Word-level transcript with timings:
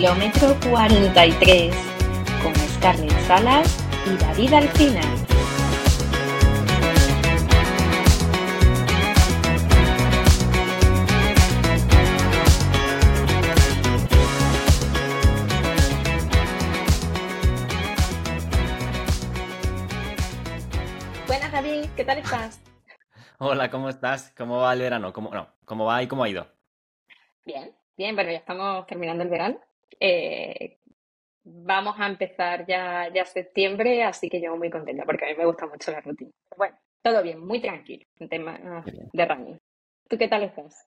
Kilómetro 0.00 0.56
43 0.70 1.74
con 2.42 2.54
Scarlett 2.54 3.20
Salas 3.26 3.84
y 4.06 4.16
David 4.16 4.54
Alcina. 4.54 5.02
Buenas 21.26 21.52
David, 21.52 21.90
¿qué 21.94 22.04
tal 22.06 22.16
estás? 22.16 22.62
Hola, 23.36 23.70
¿cómo 23.70 23.90
estás? 23.90 24.32
¿Cómo 24.34 24.60
va 24.60 24.72
el 24.72 24.80
verano? 24.80 25.12
¿Cómo, 25.12 25.30
no, 25.30 25.48
¿cómo 25.66 25.84
va 25.84 26.02
y 26.02 26.06
cómo 26.06 26.24
ha 26.24 26.30
ido? 26.30 26.46
Bien, 27.44 27.76
bien, 27.98 28.14
bueno, 28.14 28.30
ya 28.30 28.38
estamos 28.38 28.86
terminando 28.86 29.24
el 29.24 29.28
verano. 29.28 29.60
Eh, 30.00 30.78
vamos 31.44 31.94
a 31.98 32.06
empezar 32.06 32.66
ya, 32.66 33.08
ya 33.12 33.24
septiembre, 33.24 34.02
así 34.02 34.28
que 34.28 34.40
yo 34.40 34.56
muy 34.56 34.70
contenta 34.70 35.04
porque 35.04 35.26
a 35.26 35.28
mí 35.28 35.34
me 35.36 35.46
gusta 35.46 35.66
mucho 35.66 35.92
la 35.92 36.00
rutina. 36.00 36.30
bueno, 36.56 36.76
todo 37.02 37.22
bien, 37.22 37.44
muy 37.46 37.60
tranquilo 37.60 38.04
en 38.18 38.28
tema 38.28 38.84
de 39.12 39.24
running. 39.26 39.60
¿Tú 40.08 40.18
qué 40.18 40.26
tal 40.26 40.42
estás? 40.42 40.86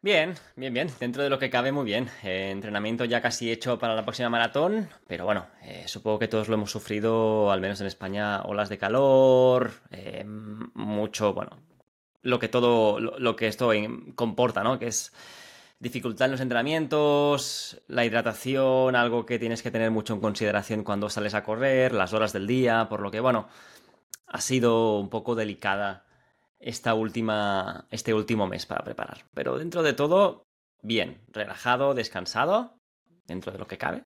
Bien, 0.00 0.34
bien, 0.54 0.72
bien. 0.72 0.88
Dentro 1.00 1.24
de 1.24 1.28
lo 1.28 1.40
que 1.40 1.50
cabe, 1.50 1.72
muy 1.72 1.84
bien. 1.84 2.08
Eh, 2.22 2.50
entrenamiento 2.52 3.04
ya 3.04 3.20
casi 3.20 3.50
hecho 3.50 3.78
para 3.80 3.96
la 3.96 4.04
próxima 4.04 4.30
maratón, 4.30 4.88
pero 5.08 5.24
bueno, 5.24 5.48
eh, 5.62 5.84
supongo 5.88 6.20
que 6.20 6.28
todos 6.28 6.48
lo 6.48 6.54
hemos 6.54 6.70
sufrido, 6.70 7.50
al 7.50 7.60
menos 7.60 7.80
en 7.80 7.88
España, 7.88 8.42
olas 8.42 8.68
de 8.68 8.78
calor, 8.78 9.72
eh, 9.90 10.24
mucho, 10.24 11.34
bueno, 11.34 11.58
lo 12.22 12.38
que 12.38 12.48
todo, 12.48 13.00
lo, 13.00 13.34
que 13.34 13.48
esto 13.48 13.72
comporta, 14.14 14.62
¿no? 14.62 14.78
Que 14.78 14.86
es 14.86 15.12
dificultad 15.80 16.26
en 16.26 16.32
los 16.32 16.40
entrenamientos, 16.40 17.80
la 17.86 18.04
hidratación, 18.04 18.96
algo 18.96 19.24
que 19.26 19.38
tienes 19.38 19.62
que 19.62 19.70
tener 19.70 19.90
mucho 19.90 20.14
en 20.14 20.20
consideración 20.20 20.84
cuando 20.84 21.08
sales 21.08 21.34
a 21.34 21.44
correr, 21.44 21.92
las 21.92 22.12
horas 22.12 22.32
del 22.32 22.46
día, 22.46 22.88
por 22.88 23.00
lo 23.00 23.10
que, 23.10 23.20
bueno, 23.20 23.48
ha 24.26 24.40
sido 24.40 24.98
un 24.98 25.08
poco 25.08 25.34
delicada 25.34 26.04
esta 26.58 26.94
última, 26.94 27.86
este 27.90 28.12
último 28.14 28.46
mes 28.46 28.66
para 28.66 28.84
preparar. 28.84 29.24
Pero 29.34 29.58
dentro 29.58 29.82
de 29.82 29.92
todo, 29.92 30.46
bien, 30.82 31.20
relajado, 31.28 31.94
descansado, 31.94 32.74
dentro 33.26 33.52
de 33.52 33.58
lo 33.58 33.66
que 33.66 33.78
cabe, 33.78 34.04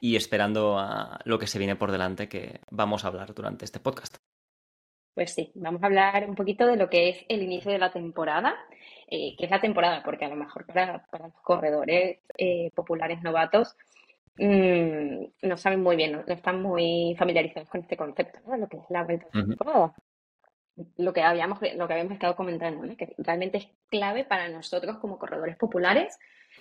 y 0.00 0.16
esperando 0.16 0.78
a 0.78 1.20
lo 1.24 1.38
que 1.38 1.46
se 1.46 1.58
viene 1.58 1.76
por 1.76 1.92
delante 1.92 2.28
que 2.28 2.60
vamos 2.70 3.04
a 3.04 3.08
hablar 3.08 3.34
durante 3.34 3.64
este 3.64 3.80
podcast. 3.80 4.16
Pues 5.14 5.34
sí, 5.34 5.52
vamos 5.54 5.82
a 5.82 5.86
hablar 5.86 6.28
un 6.28 6.34
poquito 6.34 6.66
de 6.66 6.76
lo 6.76 6.88
que 6.88 7.10
es 7.10 7.24
el 7.28 7.42
inicio 7.42 7.70
de 7.70 7.78
la 7.78 7.92
temporada, 7.92 8.56
eh, 9.14 9.34
que 9.36 9.44
es 9.44 9.50
la 9.50 9.60
temporada, 9.60 10.02
porque 10.02 10.24
a 10.24 10.28
lo 10.28 10.36
mejor 10.36 10.64
para, 10.64 11.04
los 11.20 11.34
corredores 11.42 12.20
eh, 12.38 12.70
populares 12.74 13.20
novatos 13.22 13.76
mm, 14.38 15.24
no 15.42 15.56
saben 15.58 15.82
muy 15.82 15.96
bien, 15.96 16.12
no, 16.12 16.24
están 16.26 16.62
muy 16.62 17.14
familiarizados 17.18 17.68
con 17.68 17.82
este 17.82 17.96
concepto, 17.96 18.38
¿no? 18.46 18.56
Lo 18.56 18.68
que 18.68 18.78
es 18.78 18.84
la 18.88 19.04
vuelta 19.04 19.26
de 19.32 19.44
temporada 19.44 19.94
lo 20.96 21.12
que 21.12 21.22
habíamos, 21.22 21.58
lo 21.76 21.86
que 21.86 21.92
habíamos 21.92 22.14
estado 22.14 22.34
comentando, 22.34 22.96
que 22.96 23.14
realmente 23.18 23.58
es 23.58 23.68
clave 23.90 24.24
para 24.24 24.48
nosotros 24.48 24.98
como 24.98 25.18
corredores 25.18 25.56
populares. 25.56 26.18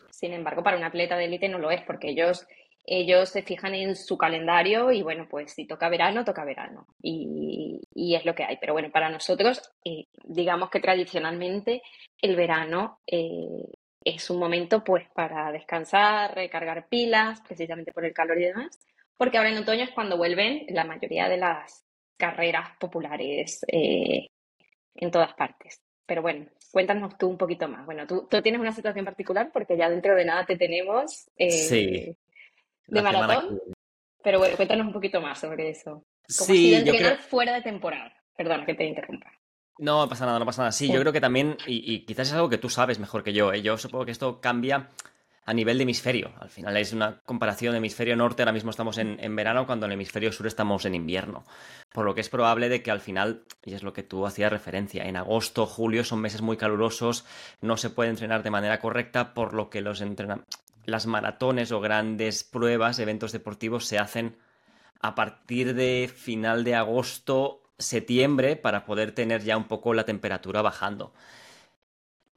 Sin 0.10 0.34
embargo, 0.34 0.64
para 0.64 0.78
un 0.78 0.84
atleta 0.84 1.16
de 1.18 1.26
élite 1.26 1.50
no 1.50 1.60
lo 1.60 1.72
es, 1.72 1.82
porque 1.84 2.10
ellos, 2.10 2.48
ellos 2.86 3.30
se 3.30 3.44
fijan 3.44 3.76
en 3.76 3.96
su 3.96 4.18
calendario 4.18 4.92
y 4.92 5.02
bueno, 5.02 5.28
pues 5.30 5.54
si 5.54 5.66
toca 5.66 5.90
verano, 5.90 6.26
toca 6.26 6.44
verano. 6.46 6.88
Y, 7.02 7.80
es 7.96 8.26
lo 8.26 8.36
que 8.36 8.44
hay. 8.44 8.58
Pero 8.58 8.74
bueno, 8.74 8.92
para 8.92 9.10
nosotros, 9.10 9.62
eh, 9.86 10.06
digamos 10.24 10.70
que 10.70 10.80
tradicionalmente 10.80 11.82
el 12.22 12.36
verano 12.36 13.00
eh, 13.08 13.72
es 14.04 14.30
un 14.30 14.40
momento 14.40 14.84
pues 14.84 15.08
para 15.14 15.52
descansar, 15.52 16.36
recargar 16.36 16.88
pilas, 16.90 17.42
precisamente 17.42 17.94
por 17.94 18.06
el 18.06 18.14
calor 18.14 18.38
y 18.40 18.46
demás. 18.46 18.80
Porque 19.18 19.38
ahora 19.38 19.52
en 19.52 19.60
otoño 19.60 19.84
es 19.84 19.92
cuando 19.92 20.18
vuelven 20.18 20.66
la 20.70 20.84
mayoría 20.84 21.30
de 21.30 21.38
las, 21.38 21.86
carreras 22.22 22.78
populares 22.80 23.66
eh, 23.68 24.28
en 24.94 25.10
todas 25.10 25.34
partes. 25.34 25.82
Pero 26.06 26.22
bueno, 26.22 26.46
cuéntanos 26.72 27.18
tú 27.18 27.28
un 27.28 27.38
poquito 27.38 27.68
más. 27.68 27.84
Bueno, 27.84 28.06
tú, 28.06 28.28
tienes 28.44 28.62
una 28.62 28.74
situación 28.74 29.06
particular 29.06 29.50
porque 29.52 29.76
ya 29.76 29.90
dentro 29.90 30.14
de 30.14 30.26
nada 30.26 30.46
te 30.46 30.56
tenemos 30.56 31.32
eh, 31.36 32.16
de 32.92 33.02
maratón. 33.02 33.60
Pero 34.24 34.40
bueno, 34.40 34.56
cuéntanos 34.56 34.88
un 34.88 34.94
poquito 34.94 35.20
más 35.22 35.40
sobre 35.40 35.70
eso. 35.70 36.06
Como 36.38 36.48
sí, 36.48 36.76
si 36.76 37.04
fuera 37.30 37.54
de 37.54 37.62
temporada. 37.62 38.14
Perdona 38.38 38.66
que 38.66 38.76
te 38.76 38.86
interrumpa. 38.86 39.32
No 39.80 40.08
pasa 40.08 40.26
nada, 40.26 40.38
no 40.38 40.46
pasa 40.46 40.62
nada. 40.62 40.72
Sí, 40.72 40.92
yo 40.92 41.00
creo 41.00 41.12
que 41.12 41.22
también, 41.22 41.58
y, 41.66 41.94
y, 41.94 42.06
quizás 42.06 42.28
es 42.28 42.34
algo 42.34 42.50
que 42.50 42.60
tú 42.60 42.70
sabes 42.70 43.00
mejor 43.00 43.24
que 43.24 43.34
yo, 43.34 43.52
¿eh? 43.52 43.62
yo 43.62 43.78
supongo 43.78 44.06
que 44.06 44.12
esto 44.12 44.40
cambia 44.40 44.90
a 45.46 45.54
nivel 45.54 45.78
de 45.78 45.84
hemisferio. 45.84 46.32
Al 46.40 46.50
final 46.50 46.78
es 46.78 46.94
una 46.94 47.20
comparación 47.26 47.72
de 47.74 47.80
hemisferio 47.80 48.16
norte, 48.16 48.44
ahora 48.44 48.54
mismo 48.54 48.70
estamos 48.70 48.98
en, 48.98 49.36
verano, 49.36 49.66
cuando 49.66 49.86
en 49.86 49.92
el 49.92 49.96
hemisferio 49.96 50.32
sur 50.32 50.48
estamos 50.48 50.86
en 50.86 50.96
invierno. 50.96 51.44
Por 51.92 52.06
lo 52.06 52.14
que 52.14 52.22
es 52.22 52.30
probable 52.30 52.70
de 52.70 52.84
que 52.84 52.92
al 52.92 53.02
final, 53.02 53.44
y 53.66 53.74
es 53.74 53.84
lo 53.84 53.94
que 53.94 54.04
tú 54.04 54.26
hacías 54.26 54.52
referencia, 54.52 55.06
en 55.06 55.18
agosto, 55.18 55.66
julio 55.66 56.04
son 56.04 56.22
meses 56.22 56.42
muy 56.42 56.58
calurosos, 56.58 57.26
no 57.60 57.78
se 57.78 57.90
puede 57.90 58.12
entrenar 58.12 58.44
de 58.44 58.52
manera 58.52 58.80
correcta, 58.80 59.34
por 59.34 59.54
lo 59.54 59.70
que 59.70 59.82
los 59.82 60.02
las 60.86 61.06
maratones 61.06 61.72
o 61.72 61.82
grandes 61.82 62.44
pruebas, 62.44 63.00
eventos 63.00 63.32
deportivos 63.32 63.86
se 63.86 64.00
hacen 64.00 64.38
a 65.00 65.16
partir 65.16 65.74
de 65.74 66.12
final 66.14 66.64
de 66.64 66.76
agosto, 66.76 67.64
septiembre, 67.78 68.56
para 68.56 68.86
poder 68.86 69.14
tener 69.14 69.44
ya 69.44 69.58
un 69.58 69.66
poco 69.66 69.94
la 69.94 70.06
temperatura 70.06 70.62
bajando. 70.62 71.14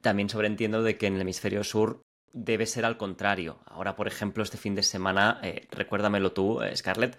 También 0.01 0.29
sobreentiendo 0.29 0.83
de 0.83 0.97
que 0.97 1.07
en 1.07 1.15
el 1.15 1.21
hemisferio 1.21 1.63
sur 1.63 2.01
debe 2.33 2.65
ser 2.65 2.85
al 2.85 2.97
contrario. 2.97 3.59
Ahora, 3.65 3.95
por 3.95 4.07
ejemplo, 4.07 4.43
este 4.43 4.57
fin 4.57 4.75
de 4.75 4.83
semana, 4.83 5.39
eh, 5.41 5.67
recuérdamelo 5.71 6.33
tú, 6.33 6.61
eh, 6.61 6.75
Scarlett, 6.75 7.17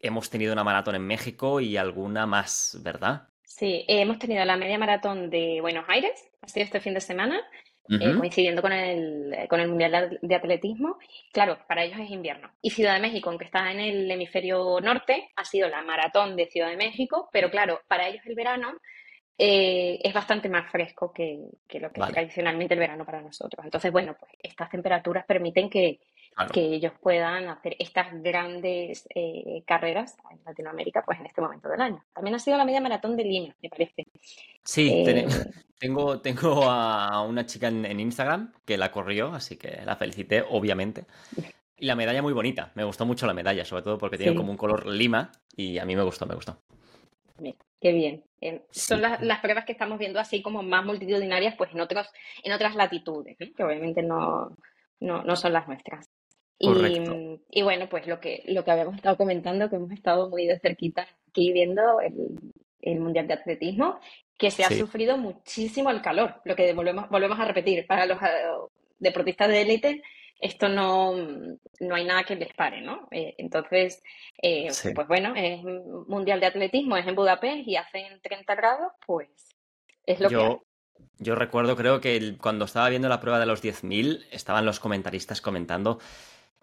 hemos 0.00 0.30
tenido 0.30 0.52
una 0.52 0.64
maratón 0.64 0.94
en 0.94 1.06
México 1.06 1.60
y 1.60 1.76
alguna 1.76 2.26
más, 2.26 2.78
¿verdad? 2.82 3.28
Sí, 3.42 3.84
hemos 3.88 4.18
tenido 4.18 4.44
la 4.44 4.56
media 4.56 4.78
maratón 4.78 5.30
de 5.30 5.60
Buenos 5.60 5.84
Aires, 5.88 6.12
ha 6.42 6.48
sido 6.48 6.64
este 6.64 6.80
fin 6.80 6.94
de 6.94 7.00
semana, 7.00 7.40
eh, 7.88 8.14
coincidiendo 8.16 8.62
con 8.62 8.72
el, 8.72 9.36
con 9.48 9.60
el 9.60 9.68
Mundial 9.68 10.18
de 10.22 10.34
Atletismo. 10.34 10.98
Claro, 11.32 11.58
para 11.68 11.84
ellos 11.84 11.98
es 12.00 12.10
invierno. 12.10 12.50
Y 12.62 12.70
Ciudad 12.70 12.94
de 12.94 13.00
México, 13.00 13.28
aunque 13.28 13.44
está 13.44 13.70
en 13.70 13.80
el 13.80 14.10
hemisferio 14.10 14.80
norte, 14.80 15.30
ha 15.36 15.44
sido 15.44 15.68
la 15.68 15.82
maratón 15.82 16.36
de 16.36 16.46
Ciudad 16.46 16.70
de 16.70 16.76
México, 16.76 17.28
pero 17.32 17.50
claro, 17.50 17.82
para 17.88 18.08
ellos 18.08 18.24
el 18.26 18.34
verano 18.34 18.72
eh, 19.36 20.00
es 20.02 20.14
bastante 20.14 20.48
más 20.48 20.70
fresco 20.70 21.12
que, 21.12 21.48
lo 21.80 21.92
que 21.92 22.00
es 22.00 22.08
tradicionalmente 22.08 22.74
el 22.74 22.80
verano 22.80 23.04
para 23.04 23.20
nosotros. 23.20 23.64
Entonces, 23.64 23.90
bueno, 23.90 24.16
pues 24.18 24.32
estas 24.38 24.70
temperaturas 24.70 25.26
permiten 25.26 25.68
que, 25.68 26.00
ellos 26.54 26.92
puedan 27.00 27.48
hacer 27.48 27.76
estas 27.78 28.08
grandes 28.22 29.06
eh, 29.14 29.62
carreras 29.66 30.16
en 30.30 30.40
Latinoamérica, 30.44 31.02
pues 31.04 31.20
en 31.20 31.26
este 31.26 31.40
momento 31.40 31.68
del 31.68 31.80
año. 31.80 32.04
También 32.12 32.34
ha 32.34 32.38
sido 32.38 32.56
la 32.56 32.64
media 32.64 32.80
maratón 32.80 33.16
de 33.16 33.24
Lima, 33.24 33.54
me 33.62 33.68
parece. 33.68 34.06
Sí, 34.62 35.04
eh, 35.06 35.26
tengo, 35.78 36.20
tengo 36.20 36.64
a 36.64 37.22
una 37.22 37.46
chica 37.46 37.68
en, 37.68 38.00
Instagram 38.00 38.52
que 38.64 38.76
la 38.76 38.90
corrió, 38.90 39.34
así 39.34 39.56
que 39.56 39.80
la 39.84 39.96
felicité, 39.96 40.44
obviamente. 40.48 41.04
Y 41.76 41.86
la 41.86 41.96
medalla 41.96 42.22
muy 42.22 42.32
bonita, 42.32 42.72
me 42.74 42.84
gustó 42.84 43.04
mucho 43.04 43.26
la 43.26 43.34
medalla, 43.34 43.64
sobre 43.64 43.82
todo 43.82 43.98
porque 43.98 44.18
tiene 44.18 44.34
como 44.34 44.50
un 44.50 44.56
color 44.56 44.86
lima 44.86 45.32
y 45.56 45.78
a 45.78 45.84
mí 45.84 45.96
me 45.96 46.02
gustó, 46.02 46.26
me 46.26 46.34
gustó. 46.34 46.58
Bien, 47.38 47.56
qué 47.80 47.92
bien. 47.92 48.24
Son 48.70 49.00
las, 49.00 49.40
pruebas 49.40 49.64
que 49.64 49.72
estamos 49.72 49.98
viendo 49.98 50.20
así 50.20 50.42
como 50.42 50.62
más 50.62 50.84
multitudinarias, 50.84 51.54
pues 51.56 51.72
en 51.72 51.80
otros, 51.80 52.08
en 52.42 52.52
otras 52.52 52.74
latitudes, 52.74 53.36
que 53.38 53.64
obviamente 53.64 54.02
no, 54.02 54.56
no, 55.00 55.36
son 55.36 55.52
las 55.52 55.66
nuestras. 55.66 56.10
Y, 56.58 57.40
y, 57.50 57.62
bueno, 57.62 57.88
pues 57.88 58.06
lo 58.06 58.20
que, 58.20 58.42
lo 58.46 58.64
que 58.64 58.70
habíamos 58.70 58.94
estado 58.94 59.16
comentando, 59.16 59.68
que 59.68 59.76
hemos 59.76 59.90
estado 59.90 60.30
muy 60.30 60.46
de 60.46 60.58
cerquita 60.60 61.06
aquí 61.28 61.52
viendo 61.52 62.00
el, 62.00 63.00
Mundial 63.00 63.26
de 63.26 63.34
Atletismo, 63.34 63.98
que 64.38 64.50
se 64.50 64.62
ha 64.62 64.70
sufrido 64.70 65.16
muchísimo 65.16 65.90
el 65.90 66.02
calor, 66.02 66.40
lo 66.44 66.54
que 66.54 66.72
volvemos, 66.74 67.08
volvemos 67.08 67.38
a 67.40 67.46
repetir, 67.46 67.86
para 67.86 68.06
los 68.06 68.20
eh, 68.22 68.26
deportistas 68.98 69.48
de 69.48 69.62
élite 69.62 70.02
esto 70.44 70.68
no, 70.68 71.14
no 71.80 71.94
hay 71.94 72.04
nada 72.04 72.24
que 72.24 72.36
les 72.36 72.52
pare, 72.52 72.82
¿no? 72.82 73.08
Eh, 73.10 73.34
entonces, 73.38 74.02
eh, 74.42 74.68
pues 74.94 75.08
bueno, 75.08 75.32
es 75.34 75.62
Mundial 76.06 76.40
de 76.40 76.46
Atletismo, 76.46 76.96
es 76.96 77.06
en 77.06 77.14
Budapest 77.14 77.66
y 77.66 77.76
hacen 77.76 78.20
30 78.20 78.54
grados, 78.54 78.92
pues 79.06 79.30
es 80.04 80.20
lo 80.20 80.28
que 80.28 80.58
Yo 81.18 81.34
recuerdo, 81.34 81.76
creo 81.76 82.00
que 82.00 82.36
cuando 82.38 82.66
estaba 82.66 82.88
viendo 82.88 83.08
la 83.08 83.20
prueba 83.20 83.38
de 83.38 83.46
los 83.46 83.62
10.000, 83.62 84.26
estaban 84.32 84.66
los 84.66 84.80
comentaristas 84.80 85.40
comentando 85.40 85.98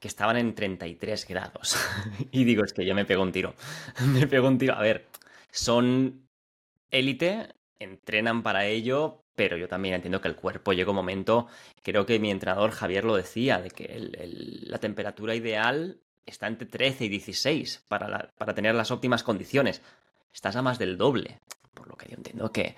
que 0.02 0.08
estaban 0.08 0.36
en 0.36 0.56
33 0.56 1.28
grados. 1.28 1.78
y 2.32 2.44
digo, 2.44 2.66
es 2.66 2.74
que 2.74 2.86
yo 2.86 2.96
me 2.96 3.06
pego 3.06 3.22
un 3.22 3.32
tiro. 3.32 3.54
me 4.08 4.28
pego 4.28 4.48
un 4.48 4.58
tiro. 4.58 4.74
A 4.74 4.82
ver, 4.82 5.08
son 5.52 6.28
élite, 6.90 7.54
entrenan 7.80 8.42
para 8.42 8.66
ello, 8.66 9.24
pero 9.36 9.58
yo 9.58 9.68
también 9.68 9.94
entiendo 9.94 10.20
que 10.20 10.28
el 10.28 10.36
cuerpo 10.36 10.74
llega 10.74 10.90
un 10.90 10.96
momento, 10.96 11.48
creo 11.84 12.06
que 12.06 12.20
mi 12.20 12.32
entrenador 12.32 12.72
Javier 12.72 13.06
lo 13.06 13.16
decía, 13.16 13.62
de 13.62 13.70
que 13.70 14.10
la 14.64 14.80
temperatura 14.80 15.36
ideal 15.36 16.02
está 16.26 16.48
entre 16.48 16.68
13 16.68 17.06
y 17.06 17.10
16 17.10 17.86
para, 17.88 18.32
para, 18.38 18.56
tener 18.56 18.74
las 18.74 18.90
óptimas 18.90 19.24
condiciones. 19.24 19.84
Estás 20.34 20.56
a 20.56 20.62
más 20.64 20.80
del 20.80 20.98
doble, 20.98 21.40
por 21.74 21.88
lo 21.88 21.96
que 21.96 22.10
yo 22.10 22.16
entiendo 22.18 22.52
que, 22.52 22.76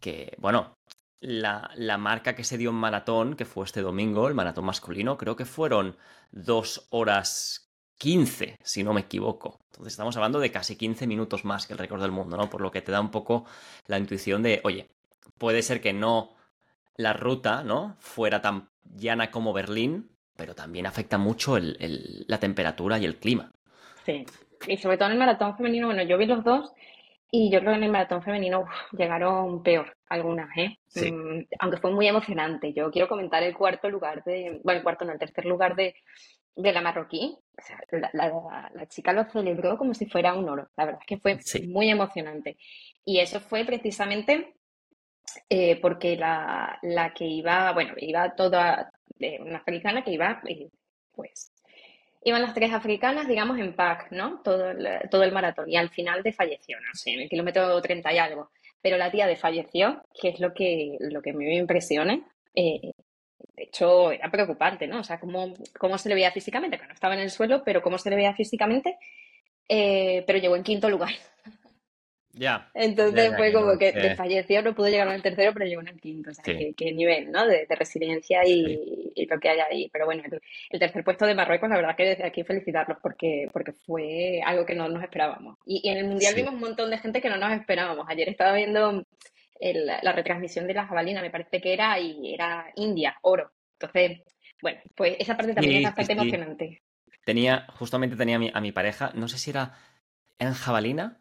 que, 0.00 0.34
bueno, 0.38 0.75
la, 1.20 1.70
la, 1.76 1.98
marca 1.98 2.34
que 2.34 2.44
se 2.44 2.58
dio 2.58 2.70
en 2.70 2.76
maratón, 2.76 3.36
que 3.36 3.44
fue 3.44 3.64
este 3.64 3.80
domingo, 3.80 4.28
el 4.28 4.34
maratón 4.34 4.66
masculino, 4.66 5.16
creo 5.16 5.36
que 5.36 5.44
fueron 5.44 5.96
dos 6.30 6.86
horas 6.90 7.66
15, 7.98 8.58
si 8.62 8.84
no 8.84 8.92
me 8.92 9.02
equivoco. 9.02 9.60
Entonces 9.70 9.94
estamos 9.94 10.16
hablando 10.16 10.40
de 10.40 10.50
casi 10.50 10.76
15 10.76 11.06
minutos 11.06 11.44
más 11.44 11.66
que 11.66 11.72
el 11.72 11.78
récord 11.78 12.02
del 12.02 12.12
mundo, 12.12 12.36
¿no? 12.36 12.50
Por 12.50 12.60
lo 12.60 12.70
que 12.70 12.82
te 12.82 12.92
da 12.92 13.00
un 13.00 13.10
poco 13.10 13.46
la 13.86 13.98
intuición 13.98 14.42
de, 14.42 14.60
oye, 14.64 14.88
puede 15.38 15.62
ser 15.62 15.80
que 15.80 15.92
no 15.92 16.34
la 16.96 17.12
ruta, 17.12 17.62
¿no? 17.62 17.96
Fuera 17.98 18.40
tan 18.40 18.68
llana 18.84 19.30
como 19.30 19.52
Berlín, 19.52 20.10
pero 20.36 20.54
también 20.54 20.86
afecta 20.86 21.18
mucho 21.18 21.56
el, 21.56 22.24
la 22.28 22.38
temperatura 22.38 22.98
y 22.98 23.04
el 23.04 23.16
clima. 23.16 23.52
Sí, 24.04 24.24
y 24.66 24.76
sobre 24.76 24.96
todo 24.96 25.06
en 25.06 25.12
el 25.12 25.18
maratón 25.18 25.56
femenino, 25.56 25.86
bueno, 25.86 26.02
yo 26.02 26.18
vi 26.18 26.26
los 26.26 26.44
dos 26.44 26.72
y 27.30 27.50
yo 27.50 27.60
creo 27.60 27.72
que 27.72 27.78
en 27.78 27.84
el 27.84 27.92
maratón 27.92 28.22
femenino 28.22 28.66
llegaron 28.92 29.62
peor 29.62 29.96
algunas, 30.08 30.48
¿eh? 30.56 30.78
Mm, 30.94 31.42
aunque 31.58 31.78
fue 31.78 31.90
muy 31.90 32.06
emocionante. 32.06 32.72
Yo 32.72 32.90
quiero 32.90 33.08
comentar 33.08 33.42
el 33.42 33.56
cuarto 33.56 33.90
lugar 33.90 34.22
de, 34.24 34.60
bueno, 34.62 34.78
el 34.78 34.84
cuarto 34.84 35.04
no, 35.04 35.12
el 35.12 35.18
tercer 35.18 35.44
lugar 35.44 35.74
de, 35.74 35.94
de 36.54 36.72
la 36.72 36.80
marroquí. 36.80 37.36
O 37.58 37.62
sea, 37.62 37.78
la, 38.12 38.86
chica 38.86 39.12
lo 39.12 39.24
celebró 39.24 39.76
como 39.76 39.94
si 39.94 40.06
fuera 40.06 40.34
un 40.34 40.48
oro. 40.48 40.68
La 40.76 40.84
verdad 40.84 41.00
es 41.02 41.06
que 41.06 41.18
fue 41.18 41.38
muy 41.66 41.90
emocionante. 41.90 42.56
Y 43.04 43.18
eso 43.18 43.40
fue 43.40 43.64
precisamente 43.64 44.54
eh, 45.48 45.80
porque 45.80 46.16
la, 46.16 46.78
la, 46.82 47.12
que 47.12 47.24
iba, 47.24 47.72
bueno, 47.72 47.94
iba 47.98 48.34
toda, 48.34 48.92
de 49.18 49.38
una 49.40 49.58
africana 49.58 50.04
que 50.04 50.12
iba, 50.12 50.40
eh, 50.46 50.70
pues, 51.12 51.52
iban 52.26 52.42
las 52.42 52.54
tres 52.54 52.72
africanas, 52.72 53.28
digamos, 53.28 53.56
en 53.58 53.72
pack, 53.72 54.10
¿no? 54.10 54.40
Todo 54.42 54.72
el, 54.72 54.88
todo 55.08 55.22
el 55.22 55.30
maratón. 55.30 55.70
Y 55.70 55.76
al 55.76 55.90
final 55.90 56.24
desfalleció, 56.24 56.76
no 56.80 56.92
sé, 56.92 57.12
en 57.12 57.20
el 57.20 57.28
kilómetro 57.28 57.80
30 57.80 58.12
y 58.12 58.18
algo. 58.18 58.50
Pero 58.82 58.96
la 58.96 59.12
tía 59.12 59.28
desfalleció, 59.28 60.02
que 60.20 60.30
es 60.30 60.40
lo 60.40 60.52
que, 60.52 60.96
lo 60.98 61.22
que 61.22 61.32
me 61.32 61.54
impresiona. 61.54 62.18
Eh, 62.52 62.90
de 63.54 63.62
hecho, 63.62 64.10
era 64.10 64.28
preocupante, 64.28 64.88
¿no? 64.88 65.00
O 65.00 65.04
sea, 65.04 65.20
cómo, 65.20 65.54
cómo 65.78 65.98
se 65.98 66.08
le 66.08 66.16
veía 66.16 66.32
físicamente, 66.32 66.78
que 66.78 66.86
no 66.88 66.94
estaba 66.94 67.14
en 67.14 67.20
el 67.20 67.30
suelo, 67.30 67.62
pero 67.64 67.80
cómo 67.80 67.96
se 67.96 68.10
le 68.10 68.16
veía 68.16 68.34
físicamente. 68.34 68.98
pero 69.68 70.38
llegó 70.40 70.56
en 70.56 70.64
quinto 70.64 70.90
lugar. 70.90 71.14
Ya. 72.36 72.70
Entonces 72.74 73.34
fue 73.34 73.50
como 73.50 73.78
que 73.78 73.92
desfalleció, 73.92 74.60
no 74.60 74.74
pudo 74.74 74.88
llegar 74.88 75.08
al 75.08 75.22
tercero, 75.22 75.52
pero 75.54 75.64
llegó 75.64 75.80
en 75.80 75.88
el 75.88 76.00
quinto. 76.00 76.30
O 76.30 76.34
sea, 76.34 76.44
qué, 76.44 76.92
nivel, 76.92 77.32
¿no? 77.32 77.46
De, 77.46 77.66
resiliencia 77.70 78.46
y, 78.46 79.14
lo 79.26 79.40
que 79.40 79.48
hay 79.48 79.60
ahí. 79.60 79.90
Pero 79.90 80.04
bueno, 80.04 80.22
el, 80.70 80.78
tercer 80.78 81.02
puesto 81.02 81.24
de 81.24 81.34
Marruecos, 81.34 81.70
la 81.70 81.76
verdad 81.76 81.96
que 81.96 82.04
desde 82.04 82.26
aquí 82.26 82.44
felicitarlos 82.44 82.98
porque, 83.02 83.48
porque 83.52 83.72
fue 83.72 84.42
algo 84.44 84.66
que 84.66 84.74
no 84.74 84.86
nos 84.88 85.02
esperábamos. 85.02 85.56
Y, 85.64 85.88
en 85.88 85.96
el 85.96 86.04
Mundial 86.04 86.34
vimos 86.34 86.52
un 86.52 86.60
montón 86.60 86.90
de 86.90 86.98
gente 86.98 87.22
que 87.22 87.30
no 87.30 87.38
nos 87.38 87.52
esperábamos. 87.52 88.06
Ayer 88.08 88.28
estaba 88.28 88.54
viendo 88.54 89.02
la 89.58 90.12
retransmisión 90.12 90.66
de 90.66 90.74
la 90.74 90.86
jabalina, 90.86 91.22
me 91.22 91.30
parece 91.30 91.62
que 91.62 91.72
era, 91.72 91.98
y 91.98 92.34
era 92.34 92.70
India, 92.76 93.16
oro. 93.22 93.50
Entonces, 93.80 94.20
bueno, 94.60 94.78
pues 94.94 95.16
esa 95.18 95.38
parte 95.38 95.54
también 95.54 95.78
es 95.78 95.84
bastante 95.84 96.12
emocionante. 96.12 96.82
Tenía, 97.24 97.66
justamente 97.78 98.14
tenía 98.14 98.36
a 98.36 98.38
mi, 98.38 98.50
a 98.52 98.60
mi 98.60 98.72
pareja, 98.72 99.10
no 99.14 99.26
sé 99.26 99.38
si 99.38 99.50
era 99.50 99.72
en 100.38 100.52
jabalina 100.52 101.18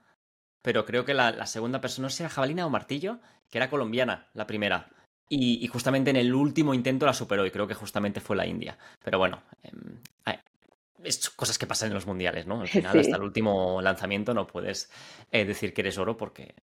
pero 0.65 0.83
creo 0.83 1.05
que 1.05 1.13
la, 1.13 1.45
segunda 1.45 1.79
persona, 1.79 2.07
no 2.07 2.09
sé 2.09 2.27
Jabalina 2.27 2.65
o 2.65 2.71
Martillo, 2.71 3.19
que 3.51 3.59
era 3.59 3.69
colombiana, 3.69 4.25
la 4.33 4.47
primera. 4.47 4.87
Y, 5.29 5.67
justamente 5.67 6.09
en 6.09 6.15
el 6.15 6.33
último 6.33 6.73
intento 6.73 7.05
la 7.05 7.13
superó 7.13 7.45
y 7.45 7.51
creo 7.51 7.67
que 7.67 7.75
justamente 7.75 8.19
fue 8.19 8.35
la 8.35 8.47
India. 8.47 8.75
Pero 9.03 9.19
bueno, 9.19 9.43
eh, 9.61 10.39
es 11.03 11.29
cosas 11.29 11.59
que 11.59 11.67
pasan 11.67 11.89
en 11.89 11.93
los 11.93 12.07
mundiales, 12.07 12.47
¿no? 12.47 12.61
Al 12.61 12.67
final, 12.67 12.97
hasta 12.97 13.15
el 13.15 13.21
último 13.21 13.79
lanzamiento 13.79 14.33
no 14.33 14.47
puedes 14.47 14.91
eh, 15.31 15.45
decir 15.45 15.71
que 15.71 15.81
eres 15.81 15.99
oro 15.99 16.17
porque 16.17 16.55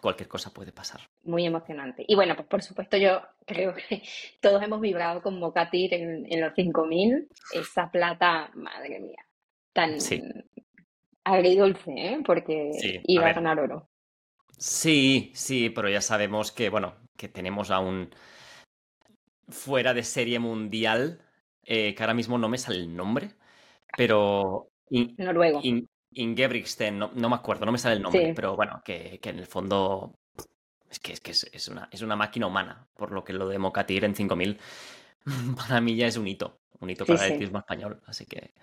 cualquier 0.00 0.28
cosa 0.28 0.54
puede 0.54 0.70
pasar. 0.70 1.00
Muy 1.24 1.44
emocionante. 1.44 2.04
Y 2.06 2.14
bueno, 2.14 2.36
pues 2.36 2.46
por 2.46 2.62
supuesto 2.62 2.96
yo 2.96 3.22
creo 3.44 3.74
que 3.74 4.04
todos 4.40 4.62
hemos 4.62 4.80
vibrado 4.80 5.20
con 5.20 5.36
Mocatir 5.40 5.94
en, 5.94 6.32
en 6.32 6.40
los 6.40 6.54
5000. 6.54 7.28
Esa 7.54 7.90
plata, 7.90 8.52
madre 8.54 9.00
mía, 9.00 9.26
tan, 9.72 10.00
agridulce, 11.24 11.92
¿eh? 11.92 12.18
Porque 12.24 12.70
iba 13.04 13.28
a, 13.28 13.32
ganar 13.32 13.60
oro. 13.60 13.88
Sí, 14.56 15.30
sí, 15.34 15.70
pero 15.70 15.88
ya 15.88 16.00
sabemos 16.00 16.52
que, 16.52 16.68
bueno, 16.68 16.96
que 17.16 17.28
tenemos 17.28 17.70
a 17.70 17.80
un 17.80 18.10
fuera 19.48 19.94
de 19.94 20.02
serie 20.02 20.38
mundial, 20.38 21.22
eh, 21.62 21.94
que 21.94 22.02
ahora 22.02 22.14
mismo 22.14 22.38
no 22.38 22.48
me 22.48 22.58
sale 22.58 22.78
el 22.78 22.94
nombre, 22.94 23.30
pero... 23.96 24.70
Noruego. 24.90 25.60
Ingebrigtsen, 26.10 26.98
no, 26.98 27.10
no, 27.14 27.28
me 27.28 27.36
acuerdo, 27.36 27.66
no 27.66 27.72
me 27.72 27.78
sale 27.78 27.96
el 27.96 28.02
nombre, 28.02 28.32
pero 28.34 28.56
bueno, 28.56 28.80
que, 28.84 29.20
en 29.22 29.38
el 29.38 29.46
fondo 29.46 30.18
es 30.90 30.98
que, 30.98 31.12
es, 31.12 31.20
que 31.20 31.32
es, 31.32 31.68
una, 31.68 31.88
es 31.92 32.00
una 32.00 32.16
máquina 32.16 32.46
humana, 32.46 32.88
por 32.94 33.12
lo 33.12 33.22
que 33.22 33.34
lo 33.34 33.46
de 33.46 33.58
Mocatir 33.58 34.04
en 34.04 34.14
5000 34.14 34.58
para 35.56 35.80
mí 35.80 35.96
ya 35.96 36.06
es 36.06 36.16
un 36.16 36.26
hito, 36.26 36.60
un 36.80 36.90
hito 36.90 37.04
para 37.04 37.18
el 37.18 37.32
atletismo 37.32 37.58
español, 37.58 38.00
así 38.06 38.24
que 38.24 38.54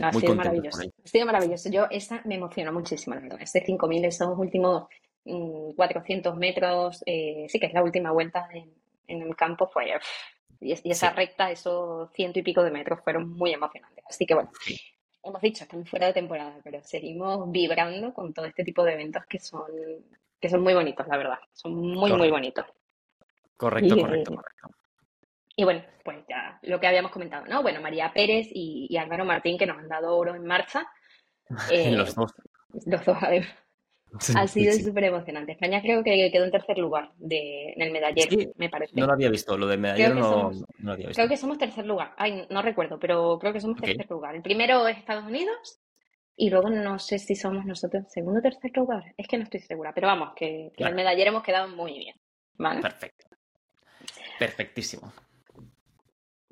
ha 0.00 0.12
sido 0.12 0.34
maravilloso. 0.34 0.82
Ha 0.82 1.08
sido 1.08 1.26
maravilloso. 1.26 1.70
Yo, 1.70 1.86
esa 1.90 2.22
me 2.24 2.36
emociona 2.36 2.72
muchísimo, 2.72 3.14
la 3.14 3.22
verdad. 3.22 3.38
Este 3.42 3.64
5.000, 3.64 4.06
esos 4.06 4.38
últimos 4.38 4.84
400 5.24 6.34
mm, 6.34 6.38
metros, 6.38 7.02
eh, 7.06 7.46
sí 7.48 7.58
que 7.60 7.66
es 7.66 7.72
la 7.72 7.82
última 7.82 8.10
vuelta 8.10 8.48
en, 8.52 9.22
el 9.22 9.36
campo, 9.36 9.68
fue. 9.68 9.92
y, 10.60 10.72
esa 10.72 11.10
recta, 11.10 11.50
esos 11.50 12.10
ciento 12.12 12.38
y 12.38 12.42
pico 12.42 12.62
de 12.62 12.70
metros, 12.70 13.00
fueron 13.02 13.30
muy 13.30 13.52
emocionantes. 13.52 14.04
Así 14.08 14.24
que 14.24 14.34
bueno, 14.34 14.50
hemos 15.22 15.40
dicho, 15.42 15.64
estamos 15.64 15.88
fuera 15.88 16.06
de 16.06 16.14
temporada, 16.14 16.58
pero 16.64 16.82
seguimos 16.82 17.50
vibrando 17.50 18.12
con 18.14 18.32
todo 18.32 18.46
este 18.46 18.64
tipo 18.64 18.84
de 18.84 18.94
eventos 18.94 19.24
que 19.26 19.38
son, 19.38 19.64
que 20.40 20.48
son 20.48 20.62
muy 20.62 20.74
bonitos, 20.74 21.06
la 21.06 21.16
verdad. 21.16 21.38
Son 21.52 21.74
muy, 21.74 22.12
muy 22.14 22.30
bonitos. 22.30 22.64
Correcto, 23.56 23.96
correcto, 23.96 24.34
correcto. 24.34 24.81
Y 25.62 25.64
bueno, 25.64 25.80
pues 26.02 26.18
ya 26.28 26.58
lo 26.62 26.80
que 26.80 26.88
habíamos 26.88 27.12
comentado, 27.12 27.46
¿no? 27.46 27.62
Bueno, 27.62 27.80
María 27.80 28.12
Pérez 28.12 28.48
y, 28.50 28.96
Álvaro 28.96 29.24
Martín 29.24 29.56
que 29.56 29.64
nos 29.64 29.78
han 29.78 29.86
dado 29.86 30.16
oro 30.16 30.34
en 30.34 30.44
marcha. 30.44 30.84
Eh, 31.70 31.92
los 31.92 32.14
dos. 32.14 32.32
Los 32.86 33.04
dos, 33.04 33.16
además. 33.20 33.50
ha 34.34 34.46
sido 34.48 34.72
súper 34.72 35.04
emocionante. 35.04 35.52
España 35.52 35.80
creo 35.82 36.02
que 36.02 36.30
quedó 36.32 36.44
en 36.44 36.50
tercer 36.50 36.78
lugar 36.78 37.12
de, 37.16 37.74
en 37.74 37.82
el 37.82 37.92
medallero, 37.92 38.52
me 38.56 38.70
parece. 38.70 38.98
No 38.98 39.06
lo 39.06 39.12
había 39.12 39.28
visto, 39.28 39.56
lo 39.56 39.66
del 39.68 39.78
medallero 39.78 40.14
no, 40.14 40.50
lo 40.78 40.92
había 40.92 41.08
visto. 41.08 41.20
Creo 41.20 41.28
que 41.28 41.36
somos 41.36 41.58
tercer 41.58 41.86
lugar. 41.86 42.12
Ay, 42.16 42.46
no 42.50 42.62
recuerdo, 42.62 42.98
pero 42.98 43.38
creo 43.38 43.52
que 43.52 43.60
somos 43.60 43.80
tercer 43.80 44.10
lugar. 44.10 44.34
El 44.34 44.42
primero 44.42 44.88
es 44.88 44.96
Estados 44.96 45.24
Unidos 45.24 45.80
y 46.34 46.50
luego 46.50 46.70
no 46.70 46.98
sé 46.98 47.18
si 47.18 47.36
somos 47.36 47.66
nosotros 47.66 48.04
segundo 48.08 48.40
o 48.40 48.42
tercer 48.42 48.72
lugar. 48.74 49.14
Es 49.16 49.28
que 49.28 49.36
no 49.36 49.44
estoy 49.44 49.60
segura, 49.60 49.92
pero 49.94 50.08
vamos, 50.08 50.30
que, 50.34 50.72
en 50.76 50.86
el 50.86 50.94
medallero 50.94 51.30
hemos 51.30 51.44
quedado 51.44 51.68
muy 51.68 51.98
bien. 51.98 52.16
¿vale? 52.56 52.80
Perfecto. 52.80 53.26
Perfectísimo. 54.38 55.12